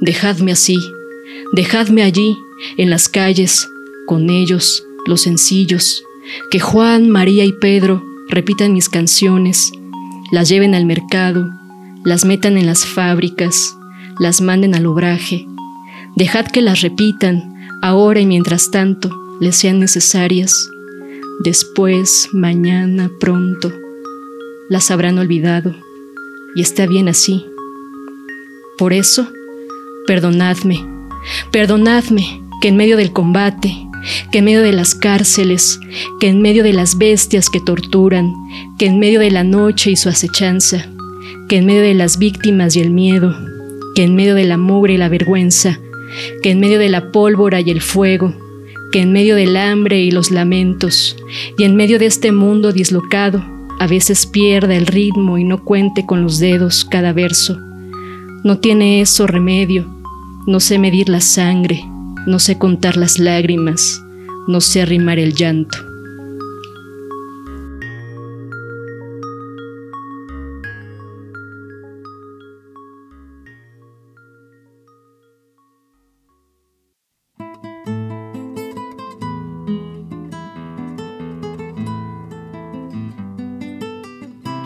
dejadme 0.00 0.52
así, 0.52 0.78
dejadme 1.54 2.02
allí, 2.02 2.36
en 2.76 2.90
las 2.90 3.08
calles, 3.08 3.68
con 4.06 4.30
ellos, 4.30 4.84
los 5.06 5.22
sencillos, 5.22 6.02
que 6.50 6.60
Juan, 6.60 7.10
María 7.10 7.44
y 7.44 7.52
Pedro 7.52 8.02
repitan 8.28 8.72
mis 8.72 8.88
canciones, 8.88 9.72
las 10.30 10.48
lleven 10.48 10.74
al 10.74 10.86
mercado, 10.86 11.50
las 12.04 12.24
metan 12.24 12.56
en 12.56 12.66
las 12.66 12.84
fábricas, 12.84 13.76
las 14.18 14.40
manden 14.40 14.74
al 14.74 14.86
obraje. 14.86 15.46
Dejad 16.16 16.46
que 16.46 16.62
las 16.62 16.80
repitan, 16.80 17.54
ahora 17.82 18.20
y 18.20 18.26
mientras 18.26 18.70
tanto 18.70 19.10
les 19.40 19.56
sean 19.56 19.78
necesarias. 19.80 20.68
Después, 21.44 22.28
mañana, 22.32 23.10
pronto, 23.20 23.72
las 24.68 24.90
habrán 24.90 25.18
olvidado, 25.18 25.74
y 26.54 26.62
está 26.62 26.86
bien 26.86 27.08
así. 27.08 27.44
Por 28.78 28.92
eso, 28.92 29.28
perdonadme, 30.06 30.84
perdonadme 31.50 32.42
que 32.62 32.68
en 32.68 32.76
medio 32.76 32.96
del 32.96 33.12
combate, 33.12 33.76
que 34.30 34.38
en 34.38 34.44
medio 34.44 34.62
de 34.62 34.72
las 34.72 34.94
cárceles, 34.94 35.78
que 36.20 36.28
en 36.28 36.40
medio 36.42 36.62
de 36.62 36.72
las 36.72 36.98
bestias 36.98 37.50
que 37.50 37.60
torturan, 37.60 38.32
que 38.78 38.86
en 38.86 38.98
medio 38.98 39.20
de 39.20 39.30
la 39.30 39.44
noche 39.44 39.90
y 39.90 39.96
su 39.96 40.08
acechanza, 40.08 40.86
que 41.48 41.56
en 41.56 41.66
medio 41.66 41.82
de 41.82 41.94
las 41.94 42.18
víctimas 42.18 42.76
y 42.76 42.80
el 42.80 42.90
miedo, 42.90 43.34
que 43.94 44.04
en 44.04 44.14
medio 44.14 44.34
del 44.34 44.52
amor 44.52 44.90
y 44.90 44.96
la 44.96 45.08
vergüenza, 45.08 45.78
que 46.42 46.50
en 46.50 46.60
medio 46.60 46.78
de 46.78 46.88
la 46.88 47.10
pólvora 47.12 47.60
y 47.60 47.70
el 47.70 47.80
fuego, 47.80 48.34
que 48.92 49.00
en 49.00 49.12
medio 49.12 49.36
del 49.36 49.56
hambre 49.56 50.00
y 50.02 50.10
los 50.10 50.30
lamentos, 50.30 51.16
y 51.58 51.64
en 51.64 51.76
medio 51.76 51.98
de 51.98 52.06
este 52.06 52.32
mundo 52.32 52.72
dislocado, 52.72 53.44
a 53.78 53.86
veces 53.86 54.26
pierda 54.26 54.74
el 54.74 54.86
ritmo 54.86 55.38
y 55.38 55.44
no 55.44 55.62
cuente 55.62 56.06
con 56.06 56.22
los 56.22 56.38
dedos 56.38 56.84
cada 56.84 57.12
verso. 57.12 57.58
No 58.44 58.58
tiene 58.58 59.00
eso 59.00 59.26
remedio, 59.26 59.86
no 60.46 60.60
sé 60.60 60.78
medir 60.78 61.08
la 61.08 61.20
sangre, 61.20 61.84
no 62.26 62.40
sé 62.40 62.58
contar 62.58 62.96
las 62.96 63.18
lágrimas, 63.18 64.02
no 64.48 64.60
sé 64.60 64.82
arrimar 64.82 65.18
el 65.18 65.34
llanto. 65.34 65.78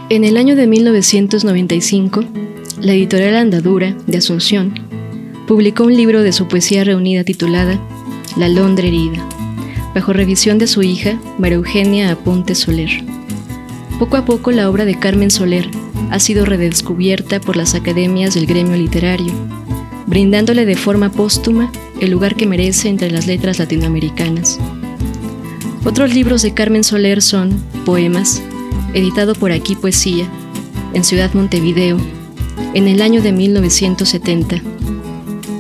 En 0.08 0.24
el 0.24 0.36
año 0.36 0.56
de 0.56 0.66
1995, 0.66 2.24
la 2.80 2.92
editorial 2.94 3.36
Andadura 3.36 3.96
de 4.08 4.18
Asunción 4.18 4.89
publicó 5.50 5.82
un 5.82 5.96
libro 5.96 6.22
de 6.22 6.30
su 6.30 6.46
poesía 6.46 6.84
reunida 6.84 7.24
titulada 7.24 7.76
La 8.36 8.48
Londra 8.48 8.86
herida, 8.86 9.28
bajo 9.96 10.12
revisión 10.12 10.58
de 10.58 10.68
su 10.68 10.80
hija, 10.84 11.18
María 11.38 11.56
Eugenia 11.56 12.12
Aponte 12.12 12.54
Soler. 12.54 13.02
Poco 13.98 14.16
a 14.16 14.24
poco 14.24 14.52
la 14.52 14.70
obra 14.70 14.84
de 14.84 14.96
Carmen 14.96 15.32
Soler 15.32 15.68
ha 16.12 16.20
sido 16.20 16.44
redescubierta 16.44 17.40
por 17.40 17.56
las 17.56 17.74
academias 17.74 18.34
del 18.34 18.46
gremio 18.46 18.76
literario, 18.76 19.32
brindándole 20.06 20.66
de 20.66 20.76
forma 20.76 21.10
póstuma 21.10 21.72
el 21.98 22.12
lugar 22.12 22.36
que 22.36 22.46
merece 22.46 22.88
entre 22.88 23.10
las 23.10 23.26
letras 23.26 23.58
latinoamericanas. 23.58 24.56
Otros 25.84 26.14
libros 26.14 26.42
de 26.42 26.54
Carmen 26.54 26.84
Soler 26.84 27.22
son 27.22 27.60
Poemas, 27.84 28.40
editado 28.94 29.34
por 29.34 29.50
Aquí 29.50 29.74
Poesía, 29.74 30.28
en 30.94 31.02
Ciudad 31.02 31.34
Montevideo, 31.34 31.96
en 32.72 32.86
el 32.86 33.02
año 33.02 33.20
de 33.20 33.32
1970, 33.32 34.62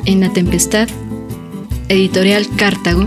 en 0.06 0.20
la 0.20 0.32
tempestad, 0.32 0.88
editorial 1.88 2.46
Cartago. 2.56 3.06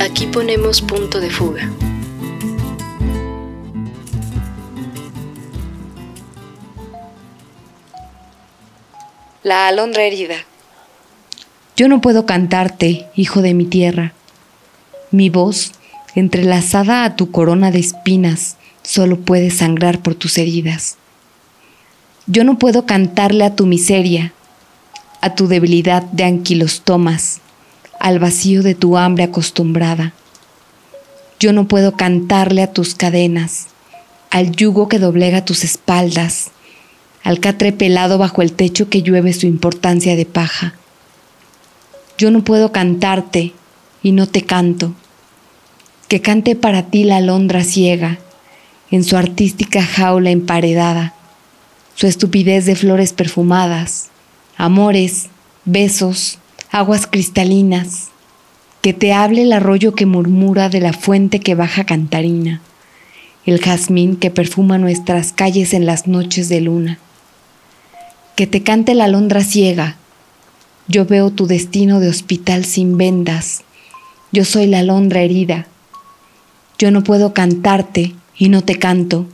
Aquí 0.00 0.26
ponemos 0.26 0.80
punto 0.80 1.20
de 1.20 1.30
fuga. 1.30 1.70
La 9.42 9.68
alondra 9.68 10.04
herida. 10.04 10.36
Yo 11.76 11.88
no 11.88 12.00
puedo 12.00 12.26
cantarte, 12.26 13.06
hijo 13.16 13.42
de 13.42 13.54
mi 13.54 13.64
tierra. 13.64 14.12
Mi 15.10 15.30
voz, 15.30 15.72
entrelazada 16.14 17.04
a 17.04 17.16
tu 17.16 17.30
corona 17.30 17.70
de 17.70 17.80
espinas, 17.80 18.56
solo 18.82 19.18
puede 19.18 19.50
sangrar 19.50 20.00
por 20.00 20.14
tus 20.14 20.38
heridas. 20.38 20.99
Yo 22.32 22.44
no 22.44 22.60
puedo 22.60 22.86
cantarle 22.86 23.44
a 23.44 23.56
tu 23.56 23.66
miseria, 23.66 24.32
a 25.20 25.34
tu 25.34 25.48
debilidad 25.48 26.04
de 26.04 26.22
anquilostomas, 26.22 27.40
al 27.98 28.20
vacío 28.20 28.62
de 28.62 28.76
tu 28.76 28.96
hambre 28.96 29.24
acostumbrada. 29.24 30.12
Yo 31.40 31.52
no 31.52 31.66
puedo 31.66 31.96
cantarle 31.96 32.62
a 32.62 32.72
tus 32.72 32.94
cadenas, 32.94 33.66
al 34.30 34.52
yugo 34.52 34.86
que 34.86 35.00
doblega 35.00 35.44
tus 35.44 35.64
espaldas, 35.64 36.52
al 37.24 37.40
catre 37.40 37.72
pelado 37.72 38.16
bajo 38.16 38.42
el 38.42 38.52
techo 38.52 38.88
que 38.88 39.02
llueve 39.02 39.32
su 39.32 39.48
importancia 39.48 40.14
de 40.14 40.24
paja. 40.24 40.74
Yo 42.16 42.30
no 42.30 42.44
puedo 42.44 42.70
cantarte 42.70 43.54
y 44.04 44.12
no 44.12 44.28
te 44.28 44.42
canto, 44.42 44.94
que 46.06 46.20
cante 46.20 46.54
para 46.54 46.90
ti 46.90 47.02
la 47.02 47.16
alondra 47.16 47.64
ciega, 47.64 48.20
en 48.92 49.02
su 49.02 49.16
artística 49.16 49.82
jaula 49.82 50.30
emparedada, 50.30 51.14
su 52.00 52.06
estupidez 52.06 52.64
de 52.64 52.76
flores 52.76 53.12
perfumadas, 53.12 54.08
amores, 54.56 55.28
besos, 55.66 56.38
aguas 56.70 57.06
cristalinas, 57.06 58.08
que 58.80 58.94
te 58.94 59.12
hable 59.12 59.42
el 59.42 59.52
arroyo 59.52 59.94
que 59.94 60.06
murmura 60.06 60.70
de 60.70 60.80
la 60.80 60.94
fuente 60.94 61.40
que 61.40 61.54
baja 61.54 61.84
cantarina, 61.84 62.62
el 63.44 63.60
jazmín 63.60 64.16
que 64.16 64.30
perfuma 64.30 64.78
nuestras 64.78 65.34
calles 65.34 65.74
en 65.74 65.84
las 65.84 66.06
noches 66.06 66.48
de 66.48 66.62
luna, 66.62 66.98
que 68.34 68.46
te 68.46 68.62
cante 68.62 68.94
la 68.94 69.04
alondra 69.04 69.44
ciega, 69.44 69.98
yo 70.88 71.04
veo 71.04 71.30
tu 71.30 71.46
destino 71.46 72.00
de 72.00 72.08
hospital 72.08 72.64
sin 72.64 72.96
vendas, 72.96 73.60
yo 74.32 74.46
soy 74.46 74.68
la 74.68 74.78
alondra 74.78 75.20
herida, 75.20 75.66
yo 76.78 76.92
no 76.92 77.04
puedo 77.04 77.34
cantarte 77.34 78.14
y 78.38 78.48
no 78.48 78.62
te 78.62 78.78
canto, 78.78 79.26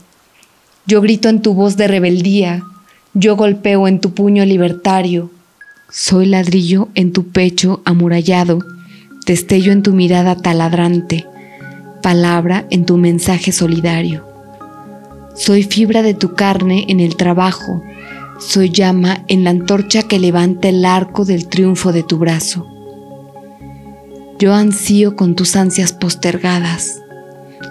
yo 0.87 1.01
grito 1.01 1.27
en 1.27 1.41
tu 1.41 1.53
voz 1.53 1.75
de 1.75 1.87
rebeldía, 1.87 2.63
yo 3.13 3.35
golpeo 3.35 3.89
en 3.89 3.99
tu 3.99 4.13
puño 4.13 4.45
libertario, 4.45 5.29
soy 5.89 6.27
ladrillo 6.27 6.87
en 6.95 7.11
tu 7.11 7.27
pecho 7.27 7.81
amurallado, 7.83 8.59
destello 9.25 9.73
en 9.73 9.83
tu 9.83 9.91
mirada 9.91 10.35
taladrante, 10.35 11.25
palabra 12.01 12.65
en 12.69 12.85
tu 12.85 12.95
mensaje 12.95 13.51
solidario. 13.51 14.25
Soy 15.35 15.63
fibra 15.63 16.03
de 16.03 16.13
tu 16.13 16.35
carne 16.35 16.85
en 16.87 17.01
el 17.01 17.17
trabajo, 17.17 17.83
soy 18.39 18.69
llama 18.69 19.25
en 19.27 19.43
la 19.43 19.49
antorcha 19.49 20.03
que 20.03 20.19
levanta 20.19 20.69
el 20.69 20.85
arco 20.85 21.25
del 21.25 21.47
triunfo 21.47 21.91
de 21.91 22.03
tu 22.03 22.17
brazo. 22.17 22.65
Yo 24.39 24.53
ansío 24.53 25.17
con 25.17 25.35
tus 25.35 25.57
ansias 25.57 25.91
postergadas. 25.91 27.01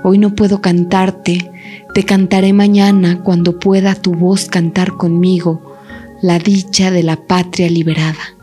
Hoy 0.03 0.19
no 0.19 0.35
puedo 0.35 0.61
cantarte, 0.61 1.51
te 1.95 2.05
cantaré 2.05 2.53
mañana 2.53 3.23
cuando 3.23 3.59
pueda 3.59 3.95
tu 3.95 4.15
voz 4.15 4.47
cantar 4.47 4.97
conmigo 4.97 5.77
la 6.23 6.39
dicha 6.39 6.91
de 6.91 7.03
la 7.03 7.17
patria 7.27 7.69
liberada. 7.69 8.37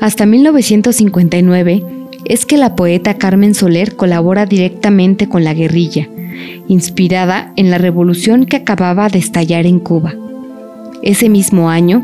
Hasta 0.00 0.26
1959 0.26 1.82
es 2.26 2.44
que 2.44 2.58
la 2.58 2.76
poeta 2.76 3.14
Carmen 3.14 3.54
Soler 3.54 3.96
colabora 3.96 4.44
directamente 4.44 5.28
con 5.28 5.44
la 5.44 5.54
guerrilla, 5.54 6.08
inspirada 6.68 7.52
en 7.56 7.70
la 7.70 7.78
revolución 7.78 8.44
que 8.44 8.56
acababa 8.56 9.08
de 9.08 9.18
estallar 9.18 9.66
en 9.66 9.78
Cuba. 9.78 10.14
Ese 11.02 11.28
mismo 11.28 11.70
año, 11.70 12.02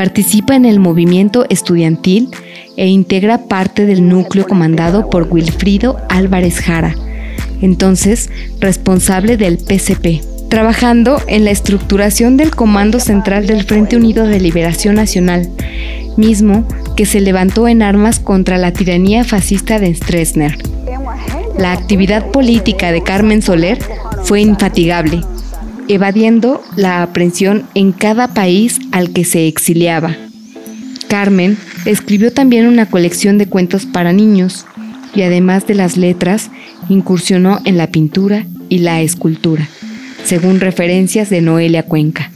participa 0.00 0.56
en 0.56 0.64
el 0.64 0.80
movimiento 0.80 1.44
estudiantil 1.50 2.30
e 2.78 2.86
integra 2.86 3.36
parte 3.48 3.84
del 3.84 4.08
núcleo 4.08 4.46
comandado 4.46 5.10
por 5.10 5.28
Wilfrido 5.30 5.98
Álvarez 6.08 6.58
Jara, 6.58 6.96
entonces 7.60 8.30
responsable 8.60 9.36
del 9.36 9.58
PCP, 9.58 10.22
trabajando 10.48 11.20
en 11.26 11.44
la 11.44 11.50
estructuración 11.50 12.38
del 12.38 12.56
Comando 12.56 12.98
Central 12.98 13.46
del 13.46 13.64
Frente 13.64 13.96
Unido 13.96 14.26
de 14.26 14.40
Liberación 14.40 14.94
Nacional, 14.94 15.50
mismo 16.16 16.66
que 16.96 17.04
se 17.04 17.20
levantó 17.20 17.68
en 17.68 17.82
armas 17.82 18.20
contra 18.20 18.56
la 18.56 18.72
tiranía 18.72 19.22
fascista 19.22 19.78
de 19.78 19.94
Stroessner. 19.94 20.56
La 21.58 21.72
actividad 21.72 22.30
política 22.30 22.90
de 22.90 23.02
Carmen 23.02 23.42
Soler 23.42 23.78
fue 24.24 24.40
infatigable, 24.40 25.20
evadiendo 25.90 26.62
la 26.76 27.02
aprehensión 27.02 27.66
en 27.74 27.90
cada 27.90 28.28
país 28.28 28.78
al 28.92 29.12
que 29.12 29.24
se 29.24 29.48
exiliaba. 29.48 30.16
Carmen 31.08 31.58
escribió 31.84 32.32
también 32.32 32.66
una 32.66 32.86
colección 32.86 33.38
de 33.38 33.46
cuentos 33.46 33.86
para 33.86 34.12
niños 34.12 34.66
y 35.14 35.22
además 35.22 35.66
de 35.66 35.74
las 35.74 35.96
letras, 35.96 36.50
incursionó 36.88 37.60
en 37.64 37.76
la 37.76 37.88
pintura 37.88 38.46
y 38.68 38.78
la 38.78 39.00
escultura, 39.00 39.68
según 40.24 40.60
referencias 40.60 41.28
de 41.28 41.40
Noelia 41.40 41.82
Cuenca. 41.82 42.30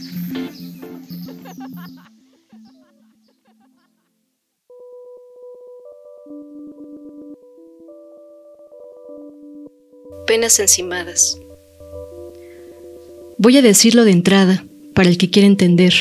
Penas 10.27 10.59
encimadas. 10.59 11.39
Voy 13.37 13.57
a 13.57 13.61
decirlo 13.61 14.05
de 14.05 14.11
entrada, 14.11 14.63
para 14.93 15.09
el 15.09 15.17
que 15.17 15.29
quiera 15.29 15.45
entender. 15.45 15.93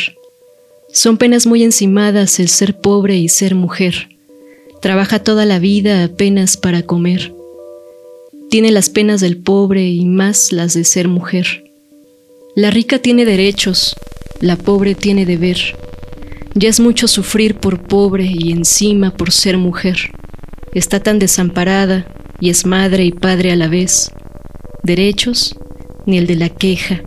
Son 0.92 1.18
penas 1.18 1.46
muy 1.46 1.64
encimadas 1.64 2.38
el 2.38 2.48
ser 2.48 2.78
pobre 2.80 3.16
y 3.16 3.28
ser 3.28 3.56
mujer. 3.56 4.08
Trabaja 4.80 5.18
toda 5.18 5.44
la 5.44 5.58
vida 5.58 6.04
apenas 6.04 6.56
para 6.56 6.82
comer. 6.82 7.34
Tiene 8.50 8.70
las 8.70 8.88
penas 8.88 9.20
del 9.20 9.36
pobre 9.36 9.88
y 9.88 10.04
más 10.04 10.52
las 10.52 10.74
de 10.74 10.84
ser 10.84 11.08
mujer. 11.08 11.64
La 12.54 12.70
rica 12.70 13.00
tiene 13.00 13.24
derechos, 13.24 13.96
la 14.40 14.54
pobre 14.54 14.94
tiene 14.94 15.26
deber. 15.26 15.58
Ya 16.54 16.68
es 16.68 16.78
mucho 16.78 17.08
sufrir 17.08 17.56
por 17.56 17.82
pobre 17.82 18.30
y 18.32 18.52
encima 18.52 19.10
por 19.10 19.32
ser 19.32 19.58
mujer. 19.58 19.96
Está 20.72 21.00
tan 21.00 21.18
desamparada 21.18 22.06
y 22.38 22.50
es 22.50 22.64
madre 22.64 23.04
y 23.04 23.10
padre 23.10 23.50
a 23.50 23.56
la 23.56 23.66
vez. 23.66 24.12
Derechos, 24.84 25.56
ni 26.06 26.16
el 26.18 26.28
de 26.28 26.36
la 26.36 26.48
queja, 26.48 27.02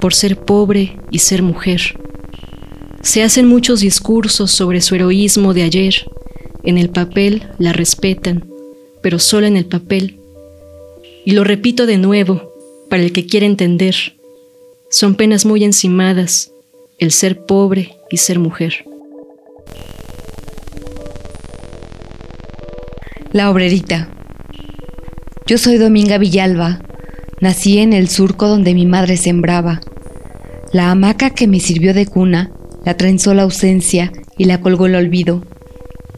por 0.00 0.14
ser 0.14 0.38
pobre 0.38 0.98
y 1.10 1.20
ser 1.20 1.42
mujer. 1.42 1.98
Se 3.02 3.22
hacen 3.22 3.46
muchos 3.46 3.80
discursos 3.80 4.50
sobre 4.50 4.80
su 4.80 4.94
heroísmo 4.94 5.54
de 5.54 5.62
ayer. 5.62 5.94
En 6.64 6.78
el 6.78 6.90
papel 6.90 7.44
la 7.58 7.72
respetan, 7.72 8.44
pero 9.00 9.18
solo 9.18 9.46
en 9.46 9.56
el 9.56 9.66
papel. 9.66 10.16
Y 11.24 11.32
lo 11.32 11.44
repito 11.44 11.86
de 11.86 11.98
nuevo, 11.98 12.52
para 12.90 13.02
el 13.02 13.12
que 13.12 13.26
quiera 13.26 13.46
entender. 13.46 13.94
Son 14.90 15.14
penas 15.14 15.44
muy 15.44 15.64
encimadas, 15.64 16.50
el 16.98 17.12
ser 17.12 17.44
pobre 17.46 17.96
y 18.10 18.16
ser 18.16 18.38
mujer. 18.38 18.84
La 23.32 23.50
obrerita. 23.50 24.08
Yo 25.46 25.58
soy 25.58 25.76
Dominga 25.76 26.18
Villalba. 26.18 26.85
Nací 27.38 27.78
en 27.78 27.92
el 27.92 28.08
surco 28.08 28.48
donde 28.48 28.72
mi 28.72 28.86
madre 28.86 29.18
sembraba. 29.18 29.82
La 30.72 30.90
hamaca 30.90 31.30
que 31.30 31.46
me 31.46 31.60
sirvió 31.60 31.92
de 31.92 32.06
cuna 32.06 32.50
la 32.84 32.96
trenzó 32.96 33.34
la 33.34 33.42
ausencia 33.42 34.10
y 34.38 34.44
la 34.44 34.62
colgó 34.62 34.86
el 34.86 34.94
olvido. 34.94 35.42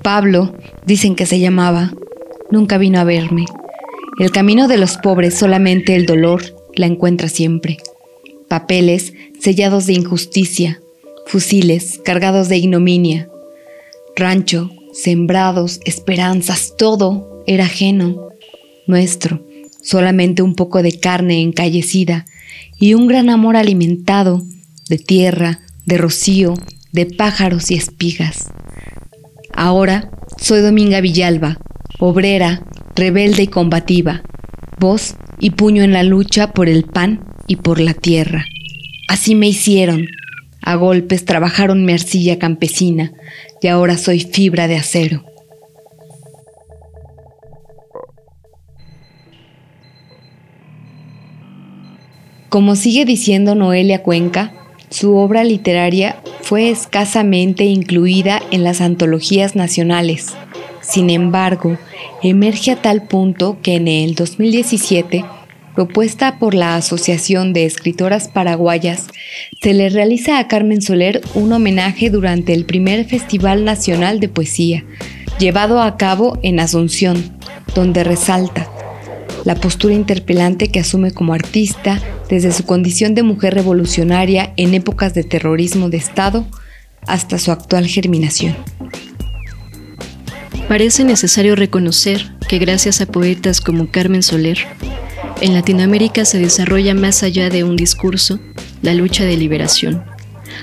Pablo, 0.02 0.54
dicen 0.87 1.16
que 1.16 1.26
se 1.26 1.40
llamaba, 1.40 1.92
nunca 2.52 2.78
vino 2.78 3.00
a 3.00 3.04
verme. 3.04 3.46
El 4.20 4.31
camino 4.31 4.68
de 4.68 4.78
los 4.78 4.96
pobres 4.96 5.35
solamente 5.35 5.96
el 5.96 6.07
dolor 6.07 6.42
la 6.76 6.87
encuentra 6.87 7.28
siempre. 7.28 7.78
Papeles 8.46 9.12
sellados 9.40 9.87
de 9.87 9.94
injusticia, 9.94 10.81
fusiles 11.26 12.00
cargados 12.04 12.48
de 12.48 12.59
ignominia. 12.59 13.28
Rancho, 14.14 14.70
sembrados, 14.92 15.81
esperanzas, 15.85 16.74
todo 16.78 17.42
era 17.46 17.64
ajeno, 17.64 18.28
nuestro 18.87 19.47
solamente 19.88 20.42
un 20.42 20.55
poco 20.55 20.83
de 20.83 20.98
carne 21.01 21.40
encallecida 21.40 22.27
y 22.79 22.92
un 22.92 23.07
gran 23.07 23.31
amor 23.31 23.57
alimentado 23.57 24.42
de 24.90 24.98
tierra, 24.98 25.61
de 25.87 25.96
rocío, 25.96 26.55
de 26.92 27.07
pájaros 27.07 27.70
y 27.70 27.74
espigas. 27.74 28.48
Ahora 29.55 30.11
soy 30.37 30.61
Dominga 30.61 31.01
Villalba, 31.01 31.59
obrera, 31.98 32.62
rebelde 32.94 33.44
y 33.44 33.46
combativa, 33.46 34.22
voz 34.79 35.14
y 35.40 35.51
puño 35.51 35.83
en 35.83 35.92
la 35.92 36.03
lucha 36.03 36.53
por 36.53 36.68
el 36.68 36.85
pan 36.85 37.24
y 37.46 37.57
por 37.57 37.81
la 37.81 37.94
tierra. 37.94 38.44
Así 39.09 39.35
me 39.35 39.48
hicieron. 39.48 40.07
A 40.61 40.74
golpes 40.74 41.24
trabajaron 41.24 41.87
mi 41.87 41.94
arcilla 41.94 42.38
campesina 42.38 43.12
y 43.62 43.68
ahora 43.68 43.96
soy 43.96 44.20
fibra 44.20 44.68
de 44.68 44.77
acero. 44.77 45.24
Como 52.48 52.76
sigue 52.76 53.04
diciendo 53.04 53.54
Noelia 53.54 54.02
Cuenca, 54.02 54.54
su 54.88 55.16
obra 55.16 55.44
literaria 55.44 56.22
fue 56.40 56.70
escasamente 56.70 57.64
incluida 57.64 58.40
en 58.50 58.64
las 58.64 58.80
antologías 58.80 59.54
nacionales. 59.54 60.28
Sin 60.80 61.11
embargo, 61.11 61.76
emerge 62.22 62.70
a 62.70 62.76
tal 62.76 63.02
punto 63.02 63.58
que 63.62 63.74
en 63.74 63.87
el 63.87 64.14
2017, 64.14 65.26
propuesta 65.74 66.38
por 66.38 66.54
la 66.54 66.76
Asociación 66.76 67.52
de 67.52 67.66
Escritoras 67.66 68.28
Paraguayas, 68.28 69.08
se 69.61 69.74
le 69.74 69.90
realiza 69.90 70.38
a 70.38 70.48
Carmen 70.48 70.80
Soler 70.80 71.20
un 71.34 71.52
homenaje 71.52 72.08
durante 72.08 72.54
el 72.54 72.64
primer 72.64 73.04
Festival 73.04 73.66
Nacional 73.66 74.20
de 74.20 74.30
Poesía, 74.30 74.87
llevado 75.38 75.82
a 75.82 75.98
cabo 75.98 76.38
en 76.42 76.61
Asunción, 76.61 77.37
donde 77.74 78.04
resalta 78.04 78.70
la 79.44 79.54
postura 79.54 79.94
interpelante 79.94 80.68
que 80.68 80.80
asume 80.80 81.12
como 81.12 81.34
artista 81.34 82.00
desde 82.28 82.52
su 82.52 82.64
condición 82.64 83.14
de 83.14 83.22
mujer 83.22 83.54
revolucionaria 83.54 84.52
en 84.56 84.74
épocas 84.74 85.14
de 85.14 85.24
terrorismo 85.24 85.90
de 85.90 85.96
Estado 85.96 86.46
hasta 87.06 87.38
su 87.38 87.50
actual 87.52 87.86
germinación. 87.86 88.56
Parece 90.68 91.04
necesario 91.04 91.56
reconocer 91.56 92.30
que 92.48 92.58
gracias 92.58 93.00
a 93.00 93.06
poetas 93.06 93.60
como 93.60 93.90
Carmen 93.90 94.22
Soler, 94.22 94.58
en 95.40 95.54
Latinoamérica 95.54 96.24
se 96.24 96.38
desarrolla 96.38 96.94
más 96.94 97.22
allá 97.22 97.48
de 97.48 97.64
un 97.64 97.76
discurso 97.76 98.38
la 98.82 98.92
lucha 98.92 99.24
de 99.24 99.36
liberación, 99.36 100.04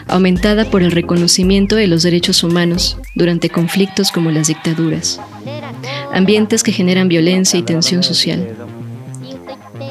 aumentada 0.08 0.66
por 0.66 0.84
el 0.84 0.92
reconocimiento 0.92 1.76
de 1.76 1.88
los 1.88 2.04
derechos 2.04 2.44
humanos 2.44 2.98
durante 3.16 3.50
conflictos 3.50 4.12
como 4.12 4.32
las 4.32 4.48
dictaduras, 4.48 5.20
ambientes 6.16 6.64
que 6.64 6.72
generan 6.72 7.10
violencia 7.10 7.60
y 7.60 7.64
tensión 7.64 8.02
social. 8.02 8.56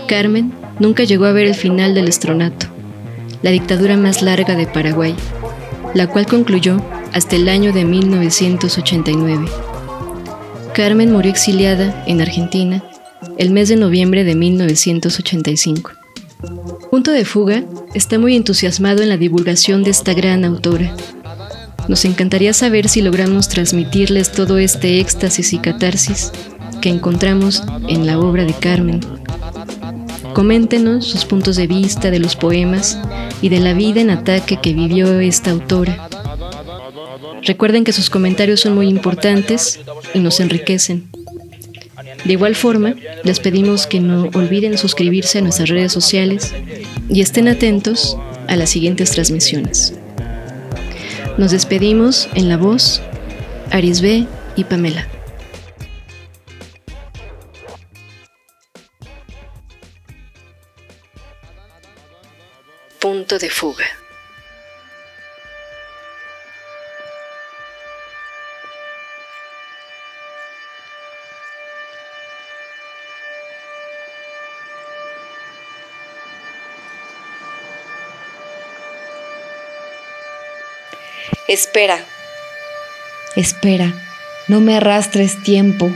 Carmen 0.08 0.52
nunca 0.80 1.04
llegó 1.04 1.26
a 1.26 1.32
ver 1.32 1.46
el 1.46 1.54
final 1.54 1.94
del 1.94 2.08
estronato, 2.08 2.66
la 3.42 3.50
dictadura 3.50 3.98
más 3.98 4.22
larga 4.22 4.56
de 4.56 4.66
Paraguay, 4.66 5.14
la 5.92 6.06
cual 6.06 6.26
concluyó 6.26 6.82
hasta 7.12 7.36
el 7.36 7.48
año 7.48 7.74
de 7.74 7.84
1989. 7.84 9.46
Carmen 10.72 11.12
murió 11.12 11.30
exiliada 11.30 12.02
en 12.06 12.22
Argentina 12.22 12.82
el 13.36 13.50
mes 13.50 13.68
de 13.68 13.76
noviembre 13.76 14.24
de 14.24 14.34
1985. 14.34 15.92
Punto 16.90 17.10
de 17.10 17.24
Fuga 17.26 17.64
está 17.92 18.18
muy 18.18 18.34
entusiasmado 18.34 19.02
en 19.02 19.10
la 19.10 19.18
divulgación 19.18 19.82
de 19.82 19.90
esta 19.90 20.14
gran 20.14 20.44
autora. 20.44 20.94
Nos 21.88 22.04
encantaría 22.04 22.52
saber 22.52 22.88
si 22.88 23.02
logramos 23.02 23.48
transmitirles 23.48 24.32
todo 24.32 24.58
este 24.58 25.00
éxtasis 25.00 25.52
y 25.52 25.58
catarsis 25.58 26.32
que 26.80 26.88
encontramos 26.88 27.62
en 27.88 28.06
la 28.06 28.18
obra 28.18 28.44
de 28.44 28.54
Carmen. 28.54 29.00
Coméntenos 30.34 31.06
sus 31.06 31.24
puntos 31.24 31.56
de 31.56 31.66
vista 31.66 32.10
de 32.10 32.18
los 32.18 32.36
poemas 32.36 32.98
y 33.40 33.50
de 33.50 33.60
la 33.60 33.72
vida 33.72 34.00
en 34.00 34.10
ataque 34.10 34.58
que 34.60 34.72
vivió 34.72 35.20
esta 35.20 35.50
autora. 35.50 36.08
Recuerden 37.42 37.84
que 37.84 37.92
sus 37.92 38.10
comentarios 38.10 38.60
son 38.60 38.74
muy 38.74 38.88
importantes 38.88 39.80
y 40.14 40.18
nos 40.18 40.40
enriquecen. 40.40 41.08
De 42.24 42.32
igual 42.32 42.54
forma, 42.54 42.94
les 43.22 43.38
pedimos 43.40 43.86
que 43.86 44.00
no 44.00 44.30
olviden 44.34 44.78
suscribirse 44.78 45.38
a 45.38 45.42
nuestras 45.42 45.68
redes 45.68 45.92
sociales 45.92 46.54
y 47.08 47.20
estén 47.20 47.48
atentos 47.48 48.16
a 48.48 48.56
las 48.56 48.70
siguientes 48.70 49.10
transmisiones. 49.10 49.94
Nos 51.36 51.50
despedimos 51.50 52.28
en 52.34 52.48
la 52.48 52.56
voz 52.56 53.02
Arisbe 53.72 54.28
y 54.54 54.62
Pamela. 54.62 55.08
Punto 63.00 63.38
de 63.40 63.50
fuga. 63.50 63.84
Espera, 81.46 82.02
espera, 83.36 83.92
no 84.48 84.62
me 84.62 84.78
arrastres 84.78 85.42
tiempo, 85.42 85.92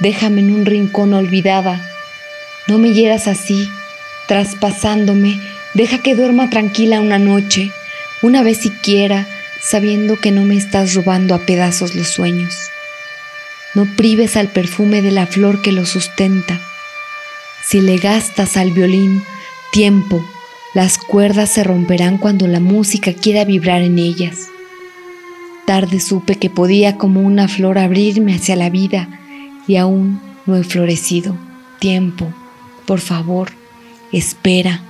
déjame 0.00 0.40
en 0.40 0.52
un 0.52 0.66
rincón 0.66 1.14
olvidada, 1.14 1.80
no 2.66 2.78
me 2.78 2.92
hieras 2.92 3.28
así, 3.28 3.68
traspasándome, 4.26 5.40
deja 5.74 5.98
que 5.98 6.16
duerma 6.16 6.50
tranquila 6.50 7.00
una 7.00 7.20
noche, 7.20 7.70
una 8.22 8.42
vez 8.42 8.58
siquiera, 8.58 9.28
sabiendo 9.62 10.18
que 10.18 10.32
no 10.32 10.42
me 10.42 10.56
estás 10.56 10.94
robando 10.94 11.36
a 11.36 11.46
pedazos 11.46 11.94
los 11.94 12.08
sueños. 12.08 12.52
No 13.74 13.86
prives 13.96 14.36
al 14.36 14.48
perfume 14.48 15.00
de 15.00 15.12
la 15.12 15.28
flor 15.28 15.62
que 15.62 15.70
lo 15.70 15.86
sustenta. 15.86 16.60
Si 17.64 17.80
le 17.80 17.98
gastas 17.98 18.56
al 18.56 18.72
violín 18.72 19.22
tiempo, 19.70 20.28
las 20.74 20.98
cuerdas 20.98 21.50
se 21.50 21.62
romperán 21.62 22.18
cuando 22.18 22.48
la 22.48 22.58
música 22.58 23.12
quiera 23.12 23.44
vibrar 23.44 23.82
en 23.82 24.00
ellas. 24.00 24.48
Tarde 25.66 26.00
supe 26.00 26.36
que 26.36 26.50
podía 26.50 26.98
como 26.98 27.20
una 27.20 27.48
flor 27.48 27.78
abrirme 27.78 28.34
hacia 28.34 28.56
la 28.56 28.70
vida 28.70 29.08
y 29.66 29.76
aún 29.76 30.20
no 30.46 30.56
he 30.56 30.64
florecido. 30.64 31.36
Tiempo, 31.78 32.32
por 32.86 33.00
favor, 33.00 33.50
espera. 34.12 34.82